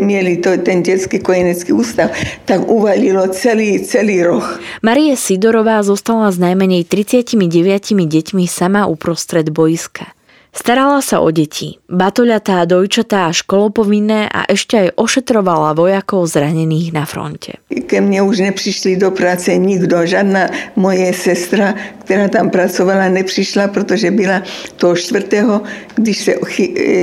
měli 0.00 0.36
to, 0.36 0.50
ten 0.56 0.82
dětský 0.82 1.18
kojenecký 1.18 1.72
ústav, 1.72 2.10
tak 2.44 2.68
uvalilo 2.68 3.28
celý, 3.28 3.80
celý 3.80 4.22
roh. 4.22 4.60
Marie 4.82 5.16
Sidorová 5.16 5.82
zostala 5.82 6.30
s 6.30 6.38
najmenej 6.38 6.84
39 6.84 8.08
deťmi 8.08 8.44
sama 8.48 8.86
uprostred 8.86 9.48
boiska. 9.48 10.17
Starala 10.48 11.04
sa 11.04 11.20
o 11.20 11.28
deti, 11.28 11.76
batoľatá, 11.92 12.64
dojčatá 12.64 13.28
školopovinné 13.30 14.32
a 14.32 14.48
ešte 14.48 14.74
aj 14.80 14.88
ošetrovala 14.96 15.76
vojakov 15.76 16.24
zranených 16.26 16.92
na 16.96 17.04
fronte. 17.04 17.60
Ke 17.68 18.00
mne 18.00 18.24
už 18.24 18.48
nepřišli 18.48 18.96
do 18.96 19.12
práce 19.12 19.52
nikdo, 19.56 20.06
žádná 20.06 20.48
moje 20.76 21.12
sestra, 21.12 21.74
která 22.04 22.28
tam 22.28 22.50
pracovala, 22.50 23.08
nepřišla, 23.08 23.68
protože 23.68 24.10
byla 24.10 24.42
toho 24.76 24.96
čtvrtého, 24.96 25.62
když 25.94 26.16
se 26.18 26.34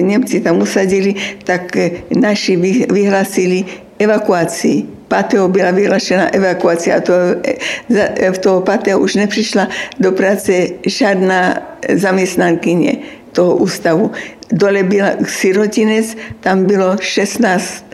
Němci 0.01 0.41
tam 0.41 0.61
usadili, 0.61 1.15
tak 1.43 1.77
naši 2.15 2.57
vyhlásili 2.89 3.65
evakuácii. 3.99 4.83
5. 5.29 5.41
byla 5.47 5.71
vyhlašená 5.71 6.33
evakuácia 6.33 6.97
a 6.97 7.01
to, 7.01 7.13
v 8.31 8.37
toho 8.37 8.61
5. 8.61 8.95
už 8.97 9.15
nepřišla 9.15 9.67
do 9.99 10.11
práce 10.11 10.67
žádná 10.85 11.61
zaměstnankyně 11.93 12.97
toho 13.35 13.55
ústavu. 13.55 14.11
Dole 14.51 14.83
byl 14.83 15.05
sirotinec, 15.27 16.17
tam 16.39 16.63
bylo 16.65 16.95
16 16.99 17.85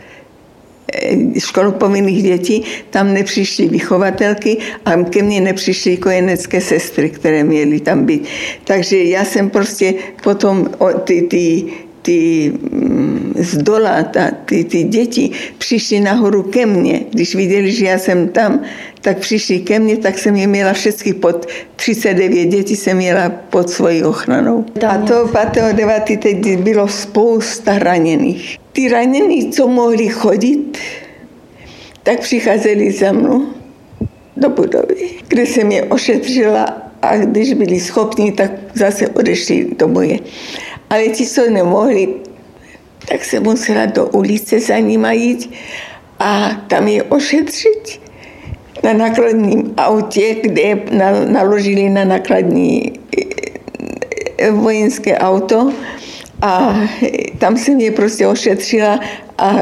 eh, 0.92 1.40
školopovinných 1.40 2.22
dětí, 2.22 2.64
tam 2.90 3.14
nepřišly 3.14 3.68
vychovatelky 3.68 4.56
a 4.84 4.96
ke 5.02 5.22
mně 5.22 5.40
nepřišly 5.40 5.96
kojenecké 5.96 6.60
sestry, 6.60 7.10
které 7.10 7.44
měly 7.44 7.80
tam 7.80 8.04
být. 8.06 8.24
Takže 8.64 9.02
já 9.02 9.24
jsem 9.24 9.50
prostě 9.50 9.94
potom 10.22 10.70
ty, 11.04 11.22
ty 11.22 11.64
ty 12.02 12.52
mm, 12.70 13.34
z 13.38 13.56
dola, 13.56 14.02
ty, 14.44 14.64
ty 14.64 14.82
děti 14.82 15.30
přišli 15.58 16.00
nahoru 16.00 16.42
ke 16.42 16.66
mně. 16.66 17.00
Když 17.10 17.34
viděli, 17.34 17.72
že 17.72 17.84
já 17.86 17.98
jsem 17.98 18.28
tam, 18.28 18.60
tak 19.02 19.18
přišli 19.18 19.58
ke 19.58 19.78
mně, 19.78 19.96
tak 19.96 20.18
jsem 20.18 20.36
je 20.36 20.46
měla 20.46 20.72
všechny 20.72 21.12
pod 21.12 21.46
39 21.76 22.46
dětí 22.46 22.76
jsem 22.76 22.96
měla 22.96 23.30
pod 23.30 23.70
svojí 23.70 24.04
ochranou. 24.04 24.64
A 24.88 24.98
to 24.98 25.30
5. 25.52 26.18
teď 26.20 26.58
bylo 26.58 26.88
spousta 26.88 27.78
raněných. 27.78 28.58
Ty 28.72 28.88
ranění, 28.88 29.52
co 29.52 29.68
mohli 29.68 30.08
chodit, 30.08 30.78
tak 32.02 32.20
přicházeli 32.20 32.92
za 32.92 33.12
mnou 33.12 33.46
do 34.36 34.48
budovy, 34.48 35.10
kde 35.28 35.46
jsem 35.46 35.72
je 35.72 35.82
ošetřila 35.82 36.82
a 37.02 37.16
když 37.16 37.54
byli 37.54 37.80
schopni, 37.80 38.32
tak 38.32 38.50
zase 38.74 39.08
odešli 39.08 39.66
do 39.78 39.88
boje. 39.88 40.18
Ale 40.90 41.08
ti, 41.08 41.26
co 41.26 41.50
nemohli, 41.50 42.08
tak 43.08 43.24
se 43.24 43.40
musela 43.40 43.86
do 43.86 44.06
ulice 44.06 44.60
za 44.60 44.78
nima 44.78 45.12
jít 45.12 45.50
a 46.18 46.50
tam 46.68 46.88
je 46.88 47.02
ošetřit 47.02 48.00
na 48.84 48.92
nakladním 48.92 49.74
autě, 49.76 50.36
kde 50.42 50.82
naložili 51.26 51.88
na 51.88 52.04
nakladní 52.04 52.92
e, 54.38 54.50
vojenské 54.50 55.18
auto 55.18 55.72
a 56.42 56.80
tam 57.38 57.56
jsem 57.56 57.80
je 57.80 57.90
prostě 57.90 58.26
ošetřila 58.26 59.00
a 59.38 59.56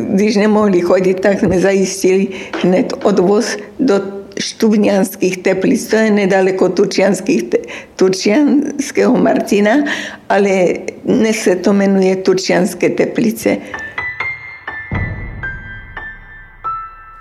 když 0.00 0.36
nemohli 0.36 0.80
chodit, 0.80 1.20
tak 1.20 1.40
jsme 1.40 1.60
zajistili 1.60 2.28
hned 2.62 2.92
odvoz 3.02 3.56
do 3.80 3.94
štubňanských 4.40 5.38
teplíc. 5.38 5.86
To 5.86 5.96
je 5.96 6.10
nedaleko 6.10 6.68
Turčianského 7.96 9.16
Martina, 9.16 9.84
ale 10.28 10.66
dnes 11.04 11.36
se 11.36 11.56
to 11.56 11.72
jmenuje 11.72 12.16
Turčianské 12.16 12.88
teplice. 12.88 13.56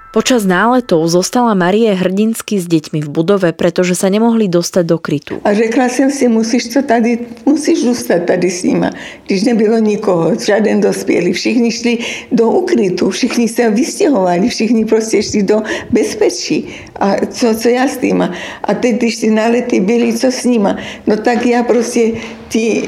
Počas 0.10 0.41
náletov 0.41 1.06
zostala 1.06 1.54
Marie 1.54 1.93
hrdinsky 1.93 2.58
s 2.58 2.65
deťmi 2.65 3.06
v 3.06 3.10
budove, 3.13 3.54
pretože 3.54 3.93
sa 3.93 4.10
nemohli 4.10 4.50
dostať 4.50 4.84
do 4.89 4.98
krytu. 4.98 5.38
A 5.45 5.54
řekla 5.54 5.86
jsem 5.86 6.10
si, 6.10 6.26
musíš 6.26 6.74
to 6.74 6.82
tady, 6.82 7.30
musíš 7.45 7.86
zůstat 7.86 8.26
tady 8.26 8.50
s 8.50 8.65
nima. 8.65 8.89
Když 9.30 9.43
nebylo 9.43 9.78
nikoho, 9.78 10.34
žádný 10.34 10.82
dospělý, 10.82 11.34
všichni 11.34 11.72
šli 11.72 11.93
do 12.32 12.50
ukrytu, 12.50 13.10
všichni 13.10 13.48
se 13.48 13.69
vystěhovali, 13.69 14.50
všichni 14.50 14.86
prostě 14.86 15.24
šli 15.24 15.43
do 15.43 15.62
bezpečí. 15.93 16.65
A 16.95 17.15
co, 17.30 17.56
co 17.56 17.69
já 17.69 17.86
s 17.88 18.02
nima? 18.02 18.34
A 18.63 18.74
teď, 18.74 18.95
když 18.98 19.17
ty 19.17 19.30
nálety 19.30 19.80
byly, 19.80 20.13
co 20.13 20.28
s 20.28 20.41
nima? 20.43 20.78
No 21.08 21.17
tak 21.17 21.45
já 21.45 21.63
prostě 21.63 22.17
ty, 22.50 22.82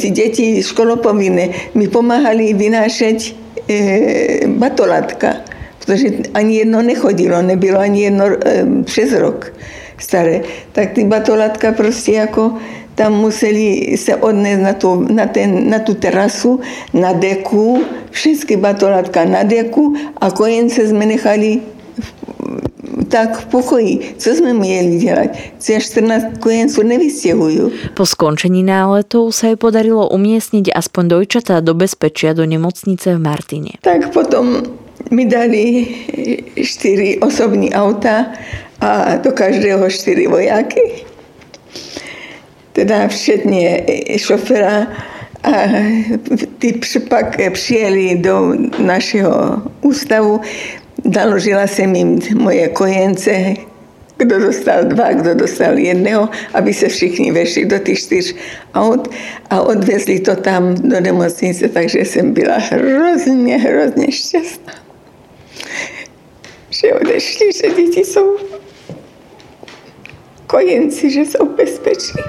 ty 0.00 0.10
děti 0.10 0.62
školopovinné 0.62 1.48
mi 1.74 1.88
pomáhali 1.88 2.56
vynášet 2.56 3.36
e, 3.68 4.48
batolatka 4.48 5.57
protože 5.88 6.28
ani 6.34 6.56
jedno 6.56 6.82
nechodilo, 6.82 7.42
nebylo 7.42 7.80
ani 7.80 8.02
jedno 8.02 8.24
přes 8.84 9.12
rok 9.12 9.52
staré. 9.98 10.40
Tak 10.72 10.92
ty 10.92 11.04
batolatka 11.04 11.72
prostě 11.72 12.12
jako 12.12 12.52
tam 12.94 13.14
museli 13.14 13.96
se 13.96 14.16
odnést 14.16 14.60
na, 14.60 14.72
tu, 14.72 15.06
na, 15.08 15.26
ten, 15.26 15.70
na 15.70 15.78
tu 15.78 15.94
terasu, 15.94 16.60
na 16.92 17.12
deku, 17.12 17.80
všechny 18.10 18.56
batolatka 18.56 19.24
na 19.24 19.42
deku 19.42 19.94
a 20.20 20.30
kojence 20.30 20.88
jsme 20.88 21.06
nechali 21.06 21.60
tak 23.08 23.38
v 23.38 23.44
pokoji. 23.46 23.94
Co 24.18 24.34
sme 24.34 24.52
mieli 24.52 25.00
dělat? 25.00 25.32
Co 25.58 25.72
ja 25.72 25.80
14 25.80 26.44
kojencov 26.44 26.84
nevystěhujú. 26.84 27.96
Po 27.96 28.04
skončení 28.04 28.60
náletov 28.60 29.32
sa 29.32 29.48
jej 29.48 29.56
podarilo 29.56 30.12
umiestniť 30.12 30.68
aspoň 30.76 31.04
dojčatá 31.08 31.64
do 31.64 31.72
bezpečia 31.72 32.36
do 32.36 32.44
nemocnice 32.44 33.16
v 33.16 33.20
Martine. 33.24 33.72
Tak 33.80 34.12
potom 34.12 34.60
mi 35.10 35.24
dali 35.24 35.86
štyri 36.62 37.18
osobní 37.18 37.74
auta 37.74 38.26
a 38.80 39.16
do 39.16 39.32
každého 39.32 39.90
čtyři 39.90 40.26
vojáky. 40.26 40.80
Teda 42.72 43.08
všetně 43.08 43.82
šofera 44.16 44.86
a 45.42 45.50
ty 46.58 46.80
pak 47.08 47.36
přijeli 47.52 48.14
do 48.14 48.54
našeho 48.78 49.62
ústavu. 49.80 50.40
Naložila 51.16 51.66
jsem 51.66 51.94
jim 51.94 52.18
moje 52.34 52.68
kojence, 52.68 53.54
kdo 54.16 54.38
dostal 54.38 54.84
dva, 54.84 55.12
kdo 55.12 55.34
dostal 55.34 55.78
jedného, 55.78 56.28
aby 56.54 56.74
se 56.74 56.88
všichni 56.88 57.32
vešli 57.32 57.64
do 57.64 57.78
těch 57.78 57.98
čtyř 57.98 58.34
aut 58.74 59.08
a 59.50 59.62
odvezli 59.62 60.20
to 60.20 60.36
tam 60.36 60.74
do 60.74 61.00
nemocnice, 61.00 61.68
takže 61.68 61.98
jsem 61.98 62.32
byla 62.32 62.58
hrozně, 62.58 63.56
hrozně 63.56 64.12
šťastná 64.12 64.87
že 66.70 66.94
odešli, 66.94 67.52
že 67.52 67.68
děti 67.68 68.00
jsou 68.00 68.36
kojenci, 70.46 71.10
že 71.10 71.20
jsou 71.20 71.46
bezpeční. 71.46 72.22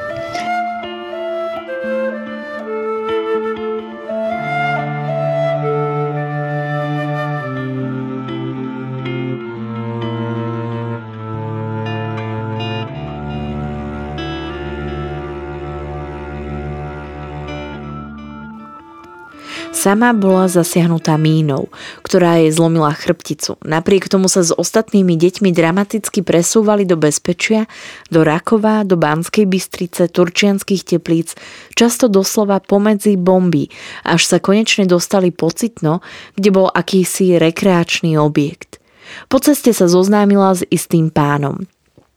Sama 19.79 20.11
bola 20.11 20.51
zasiahnutá 20.51 21.15
mínou, 21.15 21.71
ktorá 22.03 22.35
jej 22.43 22.51
zlomila 22.51 22.91
chrbticu. 22.91 23.55
Napriek 23.63 24.11
tomu 24.11 24.27
sa 24.27 24.43
s 24.43 24.51
ostatnými 24.51 25.15
deťmi 25.15 25.55
dramaticky 25.55 26.19
presúvali 26.19 26.83
do 26.83 26.99
bezpečia, 26.99 27.63
do 28.11 28.27
Rakova, 28.27 28.83
do 28.83 28.99
Banskej 28.99 29.47
Bystrice, 29.47 30.11
Turčianských 30.11 30.83
teplíc, 30.83 31.39
často 31.79 32.11
doslova 32.11 32.59
pomedzi 32.59 33.15
bomby, 33.15 33.71
až 34.03 34.27
sa 34.27 34.43
konečne 34.43 34.83
dostali 34.83 35.31
pocitno, 35.31 36.03
kde 36.35 36.49
bol 36.51 36.67
akýsi 36.67 37.39
rekreačný 37.39 38.19
objekt. 38.19 38.83
Po 39.31 39.39
ceste 39.39 39.71
sa 39.71 39.87
zoznámila 39.87 40.59
s 40.59 40.67
istým 40.67 41.07
pánom. 41.07 41.55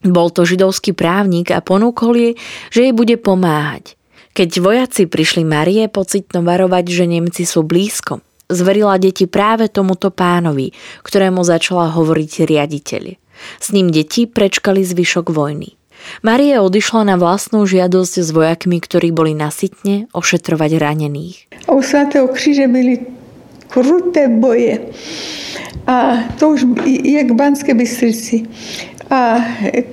Bol 0.03 0.35
to 0.35 0.43
židovský 0.43 0.99
právnik 0.99 1.55
a 1.55 1.63
ponúkol 1.63 2.11
jej, 2.19 2.33
že 2.75 2.91
jej 2.91 2.95
bude 2.95 3.15
pomáhať– 3.23 3.95
keď 4.33 4.51
vojaci 4.61 5.03
prišli 5.09 5.45
Marie 5.45 5.89
pocitno 5.93 6.41
varovať, 6.41 6.85
že 6.89 7.05
Nemci 7.05 7.45
sú 7.45 7.65
blízko, 7.65 8.25
zverila 8.49 8.97
deti 8.97 9.29
práve 9.29 9.69
tomuto 9.69 10.09
pánovi, 10.13 10.73
ktorému 11.05 11.45
začala 11.45 11.93
hovoriť 11.93 12.33
riaditeľ. 12.49 13.05
S 13.61 13.67
ním 13.73 13.93
deti 13.93 14.29
prečkali 14.29 14.85
zvyšok 14.85 15.33
vojny. 15.33 15.77
Marie 16.27 16.59
odišla 16.59 17.15
na 17.15 17.17
vlastnú 17.17 17.63
žiadosť 17.63 18.15
s 18.27 18.29
vojakmi, 18.35 18.83
ktorí 18.83 19.15
boli 19.15 19.39
nasytne 19.39 20.11
ošetrovať 20.11 20.71
ranených. 20.75 21.37
U 21.71 21.79
svatého 21.79 22.27
kříže 22.27 22.67
byli 22.67 23.22
kruté 23.73 24.29
boje. 24.29 24.79
A 25.87 26.25
to 26.39 26.49
už 26.49 26.67
jak 27.05 27.31
v 27.31 27.35
Banské 27.35 27.75
Bystrici. 27.75 28.43
A 29.11 29.45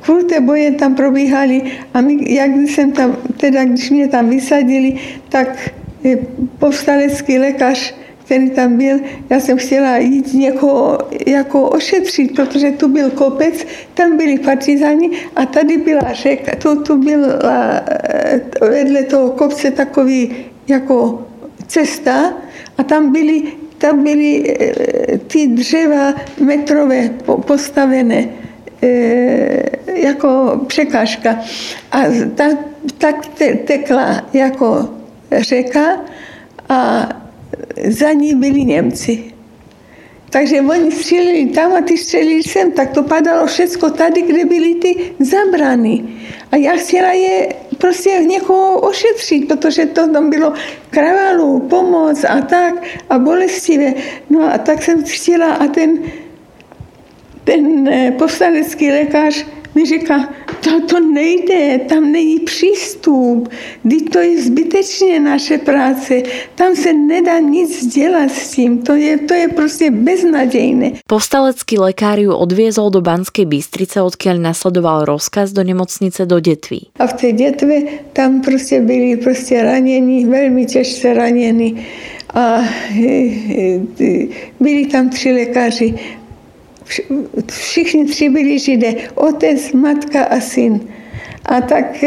kruté 0.01 0.39
boje 0.39 0.71
tam 0.71 0.95
probíhali 0.95 1.61
a 1.93 2.01
my, 2.01 2.33
jak 2.33 2.51
jsem 2.51 2.91
tam, 2.91 3.17
teda 3.37 3.63
když 3.63 3.89
mě 3.89 4.07
tam 4.07 4.29
vysadili, 4.29 4.95
tak 5.29 5.71
povstalecký 6.59 7.39
lékař, 7.39 7.95
který 8.25 8.49
tam 8.49 8.77
byl, 8.77 8.99
já 9.29 9.39
jsem 9.39 9.57
chtěla 9.57 9.97
jít 9.97 10.33
někoho 10.33 10.97
jako 11.27 11.69
ošetřit, 11.69 12.35
protože 12.35 12.71
tu 12.71 12.87
byl 12.87 13.09
kopec, 13.09 13.65
tam 13.93 14.17
byli 14.17 14.39
partizáni 14.39 15.09
a 15.35 15.45
tady 15.45 15.77
byla 15.77 16.13
řeka, 16.13 16.55
tu, 16.55 16.83
tu 16.83 16.97
byla 16.97 17.81
vedle 18.61 19.03
toho 19.03 19.31
kopce 19.31 19.71
takový 19.71 20.35
jako 20.67 21.25
cesta 21.67 22.33
a 22.77 22.83
tam 22.83 23.11
byly, 23.11 23.43
tam 23.79 24.03
byly 24.03 24.57
ty 25.27 25.47
dřeva 25.47 26.13
metrové 26.39 27.09
postavené 27.45 28.27
jako 29.95 30.61
překážka. 30.67 31.39
A 31.91 32.01
ta, 32.35 32.45
tak 32.97 33.15
tekla 33.65 34.27
jako 34.33 34.89
řeka 35.31 36.01
a 36.69 37.09
za 37.87 38.11
ní 38.11 38.35
byli 38.35 38.65
Němci. 38.65 39.23
Takže 40.29 40.61
oni 40.61 40.91
střelili 40.91 41.45
tam 41.45 41.73
a 41.73 41.81
ty 41.81 41.97
střelili 41.97 42.43
sem, 42.43 42.71
tak 42.71 42.91
to 42.91 43.03
padalo 43.03 43.47
všecko 43.47 43.89
tady, 43.89 44.21
kde 44.21 44.45
byly 44.45 44.75
ty 44.75 44.95
zabrany. 45.19 46.03
A 46.51 46.55
já 46.55 46.71
chtěla 46.71 47.11
je 47.11 47.47
prostě 47.79 48.09
někoho 48.09 48.79
ošetřit, 48.79 49.47
protože 49.47 49.85
to 49.85 50.07
tam 50.07 50.29
bylo 50.29 50.53
kravalu, 50.89 51.59
pomoc 51.59 52.23
a 52.23 52.41
tak 52.41 52.73
a 53.09 53.19
bolestivé. 53.19 53.93
No 54.29 54.53
a 54.53 54.57
tak 54.57 54.83
jsem 54.83 55.03
chtěla 55.03 55.53
a 55.53 55.67
ten, 55.67 55.99
ten 57.43 57.87
eh, 57.87 58.11
povstalecký 58.11 58.91
lékař 58.91 59.45
mi 59.75 59.85
říká, 59.85 60.29
to, 60.63 60.81
to 60.81 60.99
nejde, 60.99 61.79
tam 61.79 62.11
není 62.11 62.39
přístup, 62.39 63.49
kdy 63.83 64.01
to 64.01 64.19
je 64.19 64.41
zbytečně 64.41 65.19
naše 65.19 65.57
práce, 65.57 66.21
tam 66.55 66.75
se 66.75 66.93
nedá 66.93 67.39
nic 67.39 67.87
dělat 67.87 68.31
s 68.31 68.51
tím, 68.51 68.81
to 68.81 68.95
je, 68.95 69.17
to 69.17 69.33
je 69.33 69.47
prostě 69.47 69.91
beznadějné. 69.91 70.91
Povstalecký 71.07 71.77
lekár 71.77 72.19
ju 72.19 72.35
odviezol 72.35 72.89
do 72.89 73.01
Banskej 73.01 73.45
Bystrice, 73.45 74.01
odkiaľ 74.01 74.39
nasledoval 74.39 75.05
rozkaz 75.05 75.51
do 75.51 75.63
nemocnice 75.63 76.25
do 76.25 76.39
Detví. 76.39 76.89
A 76.99 77.07
v 77.07 77.13
té 77.13 77.33
Detve 77.33 77.75
tam 78.13 78.41
prostě 78.41 78.81
byli 78.81 79.17
prostě 79.17 79.63
raněni, 79.63 80.25
velmi 80.25 80.65
těžce 80.65 81.13
raněni 81.13 81.85
a 82.33 82.61
e, 82.91 83.07
e, 84.01 84.27
byli 84.59 84.85
tam 84.85 85.09
tři 85.09 85.31
lékaři 85.31 86.18
všichni 87.51 88.05
tři 88.05 88.29
byli 88.29 88.59
židé, 88.59 88.93
otec, 89.15 89.71
matka 89.71 90.23
a 90.23 90.39
syn. 90.39 90.79
A 91.45 91.61
tak 91.61 92.03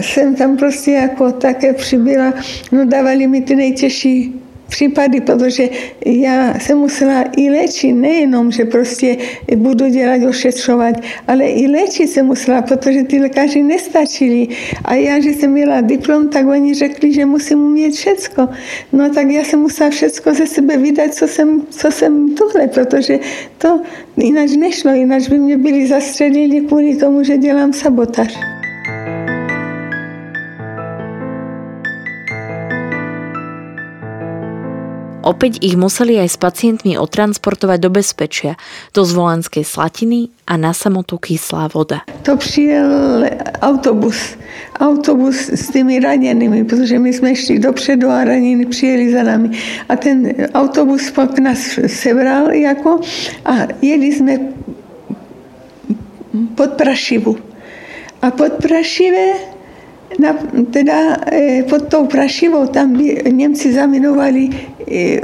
jsem 0.00 0.34
tam 0.34 0.56
prostě 0.56 0.90
jako 0.90 1.32
také 1.32 1.72
přibyla, 1.72 2.34
no 2.72 2.84
dávali 2.84 3.26
mi 3.26 3.40
ty 3.40 3.56
nejtěžší 3.56 4.43
případy, 4.68 5.20
protože 5.20 5.68
já 6.06 6.58
jsem 6.58 6.78
musela 6.78 7.24
i 7.36 7.50
léčit, 7.50 7.92
nejenom, 7.92 8.50
že 8.50 8.64
prostě 8.64 9.16
budu 9.56 9.88
dělat 9.88 10.22
ošetřovat, 10.28 10.94
ale 11.28 11.44
i 11.44 11.66
léčit 11.66 12.10
jsem 12.10 12.26
musela, 12.26 12.62
protože 12.62 13.02
ty 13.02 13.20
lékaři 13.20 13.62
nestačili. 13.62 14.48
A 14.84 14.94
já, 14.94 15.20
že 15.20 15.30
jsem 15.30 15.50
měla 15.50 15.80
diplom, 15.80 16.28
tak 16.28 16.46
oni 16.46 16.74
řekli, 16.74 17.12
že 17.12 17.26
musím 17.26 17.58
umět 17.58 17.94
všecko. 17.94 18.48
No 18.92 19.10
tak 19.10 19.30
já 19.30 19.44
jsem 19.44 19.60
musela 19.60 19.90
všecko 19.90 20.34
ze 20.34 20.46
sebe 20.46 20.76
vydat, 20.76 21.14
co 21.14 21.28
jsem, 21.28 21.62
co 21.70 21.90
jsem 21.90 22.34
tohle, 22.34 22.68
protože 22.68 23.18
to 23.58 23.80
jinak 24.16 24.50
nešlo, 24.50 24.90
jinak 24.90 25.28
by 25.28 25.38
mě 25.38 25.58
byli 25.58 25.86
zastřelili 25.86 26.60
kvůli 26.60 26.96
tomu, 26.96 27.22
že 27.22 27.36
dělám 27.38 27.72
sabotáž. 27.72 28.63
Opäť 35.24 35.64
ich 35.64 35.80
museli 35.80 36.20
aj 36.20 36.36
s 36.36 36.38
pacientmi 36.38 37.00
odtransportovať 37.00 37.78
do 37.80 37.88
bezpečia, 37.88 38.60
do 38.92 39.08
Zvolanskej 39.08 39.64
Slatiny 39.64 40.28
a 40.44 40.60
na 40.60 40.76
samotu 40.76 41.16
kyslá 41.16 41.72
voda. 41.72 42.04
To 42.28 42.36
přijel 42.36 43.24
autobus. 43.64 44.36
Autobus 44.76 45.48
s 45.48 45.72
tými 45.72 46.00
raněnými, 46.00 46.64
protože 46.64 46.98
my 46.98 47.12
jsme 47.12 47.36
šli 47.36 47.58
dopředu 47.58 48.10
a 48.10 48.24
ranění 48.24 48.66
přijeli 48.66 49.12
za 49.12 49.22
nami. 49.22 49.50
A 49.88 49.96
ten 49.96 50.34
autobus 50.54 51.10
pak 51.10 51.38
nás 51.38 51.80
sebral 51.86 52.52
jako 52.52 53.00
a 53.44 53.52
jeli 53.82 54.06
jsme 54.12 54.38
pod 56.54 56.70
Prašivu. 56.70 57.36
A 58.22 58.30
pod 58.30 58.52
Prašive 58.52 59.53
na, 60.18 60.34
teda 60.70 61.16
e, 61.32 61.62
pod 61.62 61.88
tou 61.88 62.06
Prašivou 62.06 62.66
tam 62.66 62.92
by 62.92 63.22
Němci 63.30 63.72
zaminovali, 63.72 64.48
e, 64.90 65.20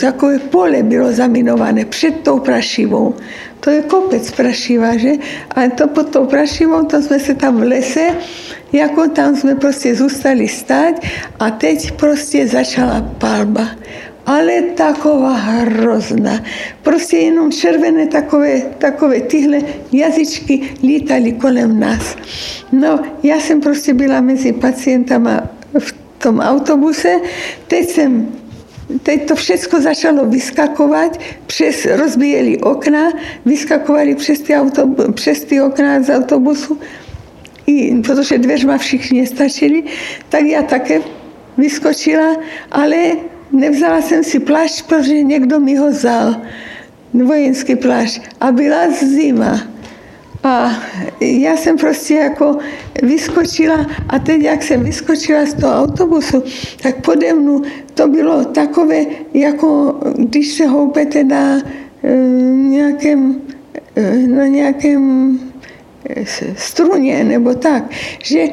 takové 0.00 0.38
pole 0.38 0.82
bylo 0.82 1.12
zaminované 1.12 1.84
před 1.84 2.20
tou 2.20 2.38
Prašivou. 2.38 3.14
To 3.60 3.70
je 3.70 3.82
kopec 3.82 4.30
Prašiva, 4.30 4.96
že? 4.96 5.12
A 5.50 5.68
to 5.68 5.88
pod 5.88 6.08
tou 6.08 6.26
Prašivou, 6.26 6.84
to 6.84 7.02
jsme 7.02 7.18
se 7.20 7.34
tam 7.34 7.56
v 7.56 7.62
lese, 7.62 8.06
jako 8.72 9.08
tam 9.08 9.36
jsme 9.36 9.54
prostě 9.54 9.94
zůstali 9.94 10.48
stát 10.48 10.94
a 11.38 11.50
teď 11.50 11.92
prostě 11.92 12.48
začala 12.48 13.00
palba 13.18 13.68
ale 14.26 14.62
taková 14.62 15.32
hrozná. 15.32 16.44
Prostě 16.82 17.16
jenom 17.16 17.52
červené 17.52 18.06
takové, 18.06 18.60
takové 18.78 19.20
tyhle 19.20 19.58
jazyčky 19.92 20.60
lítali 20.82 21.32
kolem 21.32 21.80
nás. 21.80 22.16
No, 22.72 23.00
já 23.22 23.40
jsem 23.40 23.60
prostě 23.60 23.94
byla 23.94 24.20
mezi 24.20 24.52
pacientama 24.52 25.48
v 25.78 25.94
tom 26.18 26.40
autobuse, 26.40 27.20
teď 27.68 27.88
jsem 27.88 28.28
Teď 29.02 29.28
to 29.28 29.34
všechno 29.34 29.80
začalo 29.80 30.24
vyskakovat, 30.24 31.20
přes, 31.46 31.86
rozbíjeli 31.86 32.58
okna, 32.58 33.12
vyskakovali 33.44 34.14
přes 34.14 34.40
ty, 34.40 34.54
autobu, 34.54 35.12
přes 35.12 35.44
ty 35.44 35.60
okna 35.60 36.02
z 36.02 36.16
autobusu, 36.16 36.78
i, 37.66 37.94
protože 38.02 38.38
dveřma 38.38 38.78
všichni 38.78 39.26
stačili, 39.26 39.82
tak 40.28 40.42
já 40.42 40.62
také 40.62 41.00
vyskočila, 41.56 42.36
ale 42.70 42.96
Nevzala 43.54 44.02
jsem 44.02 44.24
si 44.24 44.38
plášť, 44.38 44.86
protože 44.86 45.22
někdo 45.22 45.60
mi 45.60 45.76
ho 45.76 45.90
vzal, 45.90 46.36
vojenský 47.14 47.76
plášť. 47.76 48.22
A 48.40 48.52
byla 48.52 48.90
zima. 48.90 49.60
A 50.42 50.70
já 51.20 51.56
jsem 51.56 51.76
prostě 51.76 52.14
jako 52.14 52.58
vyskočila 53.02 53.86
a 54.08 54.18
teď, 54.18 54.42
jak 54.42 54.62
jsem 54.62 54.84
vyskočila 54.84 55.46
z 55.46 55.54
toho 55.54 55.74
autobusu, 55.74 56.42
tak 56.82 57.04
pode 57.04 57.34
mnou 57.34 57.62
to 57.94 58.08
bylo 58.08 58.44
takové, 58.44 59.04
jako 59.34 60.00
když 60.18 60.54
se 60.54 60.66
houpete 60.66 61.24
na 61.24 61.62
e, 62.02 62.16
nějakém, 62.52 63.40
e, 63.96 64.16
na 64.16 64.46
nějakém 64.46 65.38
e, 66.08 66.24
struně 66.56 67.24
nebo 67.24 67.54
tak, 67.54 67.84
že 68.22 68.46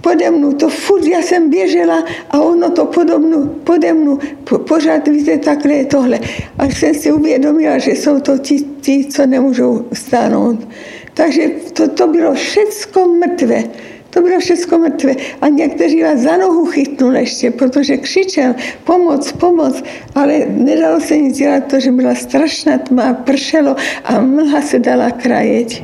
pode 0.00 0.30
mnou, 0.30 0.52
to 0.52 0.68
furt 0.68 1.04
já 1.04 1.22
jsem 1.22 1.50
běžela 1.50 2.04
a 2.30 2.40
ono 2.40 2.70
to 2.70 2.86
pode 2.86 3.18
mnou, 3.18 3.46
pode 3.46 3.92
mnou 3.92 4.18
po, 4.44 4.76
víte, 5.10 5.38
takhle 5.38 5.72
je 5.72 5.84
tohle. 5.84 6.20
Až 6.58 6.78
jsem 6.78 6.94
si 6.94 7.12
uvědomila, 7.12 7.78
že 7.78 7.90
jsou 7.90 8.20
to 8.20 8.38
ti, 8.38 8.64
ti 8.80 9.04
co 9.04 9.26
nemůžou 9.26 9.84
stáhnout. 9.92 10.68
Takže 11.14 11.50
to, 11.72 11.88
to 11.88 12.06
bylo 12.06 12.34
všecko 12.34 13.08
mrtvé. 13.08 13.64
To 14.10 14.20
bylo 14.20 14.40
všechno 14.40 14.78
mrtvé. 14.78 15.14
A 15.40 15.48
někteří 15.48 16.02
vás 16.02 16.18
za 16.18 16.36
nohu 16.36 16.66
chytnuli 16.66 17.20
ještě, 17.20 17.50
protože 17.50 17.96
křičel 17.96 18.54
pomoc, 18.84 19.32
pomoc, 19.32 19.82
ale 20.14 20.46
nedalo 20.48 21.00
se 21.00 21.16
nic 21.18 21.38
dělat, 21.38 21.64
protože 21.64 21.92
byla 21.92 22.14
strašná 22.14 22.78
tma, 22.78 23.14
pršelo 23.14 23.76
a 24.04 24.20
mlha 24.20 24.62
se 24.62 24.78
dala 24.78 25.10
krajeť. 25.10 25.82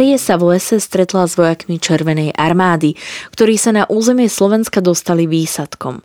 Marie 0.00 0.16
sa 0.16 0.40
v 0.40 0.56
lese 0.56 0.80
stretla 0.80 1.28
s 1.28 1.36
vojakmi 1.36 1.76
Červenej 1.76 2.32
armády, 2.32 2.96
ktorí 3.36 3.60
sa 3.60 3.68
na 3.76 3.84
územie 3.84 4.32
Slovenska 4.32 4.80
dostali 4.80 5.28
výsadkom. 5.28 6.00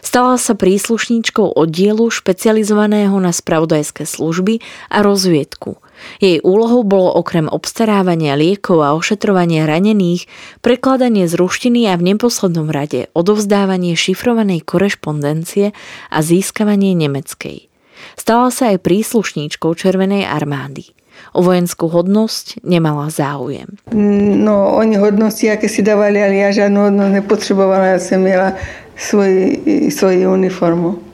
Stala 0.00 0.40
sa 0.40 0.56
príslušníčkou 0.56 1.52
oddielu 1.52 2.08
špecializovaného 2.08 3.12
na 3.20 3.36
spravodajské 3.36 4.08
služby 4.08 4.64
a 4.88 5.04
rozviedku– 5.04 5.76
Jej 6.16 6.40
úlohou 6.44 6.80
bolo 6.80 7.12
okrem 7.12 7.44
obstarávania 7.44 8.40
liekov 8.40 8.80
a 8.80 8.96
ošetrovania 8.96 9.68
ranených 9.68 10.28
prekladanie 10.64 11.28
z 11.28 11.36
ruštiny 11.36 11.92
a 11.92 11.96
v 12.00 12.16
neposlednom 12.16 12.72
rade 12.72 13.12
odovzdávanie 13.12 13.96
šifrovanej 13.96 14.64
korešpondencie 14.64 15.76
a 16.08 16.18
získavanie 16.24 16.96
nemeckej. 16.96 17.68
Stala 18.16 18.48
sa 18.48 18.72
aj 18.72 18.80
príslušníčkou 18.80 19.76
Červenej 19.76 20.24
armády. 20.24 20.96
O 21.36 21.44
vojenskú 21.44 21.86
hodnosť 21.92 22.64
nemala 22.64 23.12
záujem. 23.12 23.76
No, 23.92 24.76
oni 24.76 24.96
hodnosti, 24.96 25.44
aké 25.48 25.68
si 25.68 25.84
dávali, 25.84 26.16
ale 26.20 26.34
ja 26.40 26.50
žiadnu 26.52 26.90
hodnosť 26.90 27.12
nepotrebovala, 27.12 27.96
ja 27.96 28.00
som 28.00 28.24
miela 28.24 28.56
svoj, 28.96 29.60
svoju 29.92 30.32
uniformu 30.32 31.06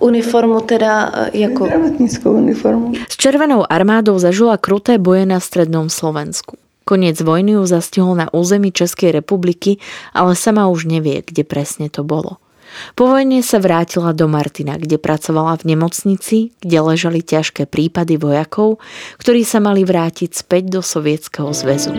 uniformu 0.00 0.60
teda 0.60 1.12
e, 1.32 1.38
jako... 1.38 1.66
Zdravotníckú 1.66 2.30
uniformu. 2.30 2.92
S 3.08 3.16
Červenou 3.16 3.64
armádou 3.68 4.18
zažila 4.18 4.56
kruté 4.60 4.98
boje 4.98 5.26
na 5.26 5.40
strednom 5.40 5.88
Slovensku. 5.88 6.56
Koniec 6.86 7.18
vojny 7.18 7.58
ju 7.58 7.66
zastihol 7.66 8.14
na 8.14 8.30
území 8.30 8.70
Českej 8.70 9.10
republiky, 9.10 9.82
ale 10.14 10.38
sama 10.38 10.70
už 10.70 10.86
nevie, 10.86 11.18
kde 11.26 11.42
presne 11.42 11.90
to 11.90 12.06
bolo. 12.06 12.38
Po 12.94 13.08
vojne 13.10 13.40
sa 13.40 13.60
vrátila 13.60 14.12
do 14.16 14.28
Martina, 14.30 14.76
kde 14.80 15.00
pracovala 15.00 15.56
v 15.60 15.76
nemocnici, 15.76 16.56
kde 16.60 16.78
ležali 16.80 17.20
ťažké 17.24 17.68
prípady 17.68 18.16
vojakov, 18.20 18.78
ktorí 19.20 19.42
sa 19.44 19.60
mali 19.60 19.82
vrátiť 19.84 20.30
späť 20.32 20.78
do 20.78 20.80
Sovietskeho 20.80 21.50
zväzu. 21.52 21.92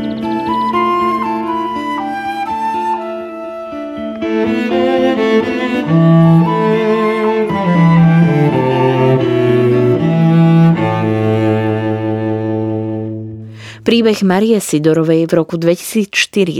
Príbeh 13.87 14.19
Marie 14.19 14.59
Sidorovej 14.59 15.31
v 15.31 15.33
roku 15.39 15.55
2004 15.55 16.11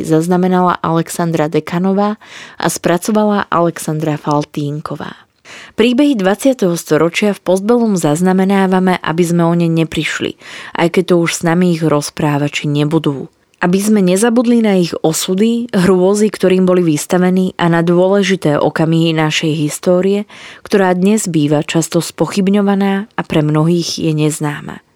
zaznamenala 0.08 0.80
Alexandra 0.80 1.52
Dekanová 1.52 2.16
a 2.56 2.68
spracovala 2.72 3.52
Alexandra 3.52 4.16
Faltínková. 4.16 5.28
Príbehy 5.76 6.16
20. 6.16 6.56
storočia 6.80 7.36
v 7.36 7.44
Postbelum 7.44 8.00
zaznamenávame, 8.00 8.96
aby 9.04 9.24
sme 9.28 9.44
o 9.44 9.52
ne 9.60 9.68
neprišli, 9.68 10.40
aj 10.80 10.88
keď 10.88 11.04
to 11.04 11.16
už 11.20 11.32
s 11.36 11.42
nami 11.44 11.76
ich 11.76 11.84
rozprávači 11.84 12.72
nebudú. 12.72 13.28
Aby 13.60 13.80
sme 13.84 14.00
nezabudli 14.00 14.64
na 14.64 14.80
ich 14.80 14.96
osudy, 14.96 15.68
hrôzy, 15.76 16.32
ktorým 16.32 16.64
boli 16.64 16.80
vystavení 16.80 17.60
a 17.60 17.68
na 17.68 17.84
dôležité 17.84 18.56
okamihy 18.56 19.12
našej 19.12 19.52
histórie, 19.52 20.32
ktorá 20.64 20.96
dnes 20.96 21.28
býva 21.28 21.60
často 21.60 22.00
spochybňovaná 22.00 23.12
a 23.12 23.22
pre 23.28 23.44
mnohých 23.44 24.00
je 24.00 24.16
neznáma. 24.16 24.87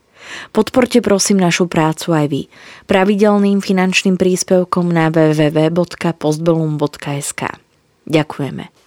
Podporte 0.51 1.01
prosím 1.01 1.39
našu 1.39 1.67
prácu 1.67 2.13
aj 2.13 2.27
vy 2.29 2.47
pravidelným 2.85 3.61
finančným 3.63 4.17
príspevkom 4.19 4.91
na 4.91 5.09
www.postbellum.sk. 5.09 7.41
Ďakujeme. 8.07 8.81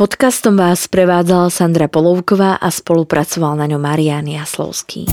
Podcastom 0.00 0.56
vás 0.56 0.88
prevádzala 0.88 1.52
Sandra 1.52 1.84
Polovková 1.84 2.56
a 2.56 2.72
spolupracoval 2.72 3.60
na 3.60 3.68
ňom 3.68 3.84
Marian 3.84 4.24
Jaslovský. 4.24 5.04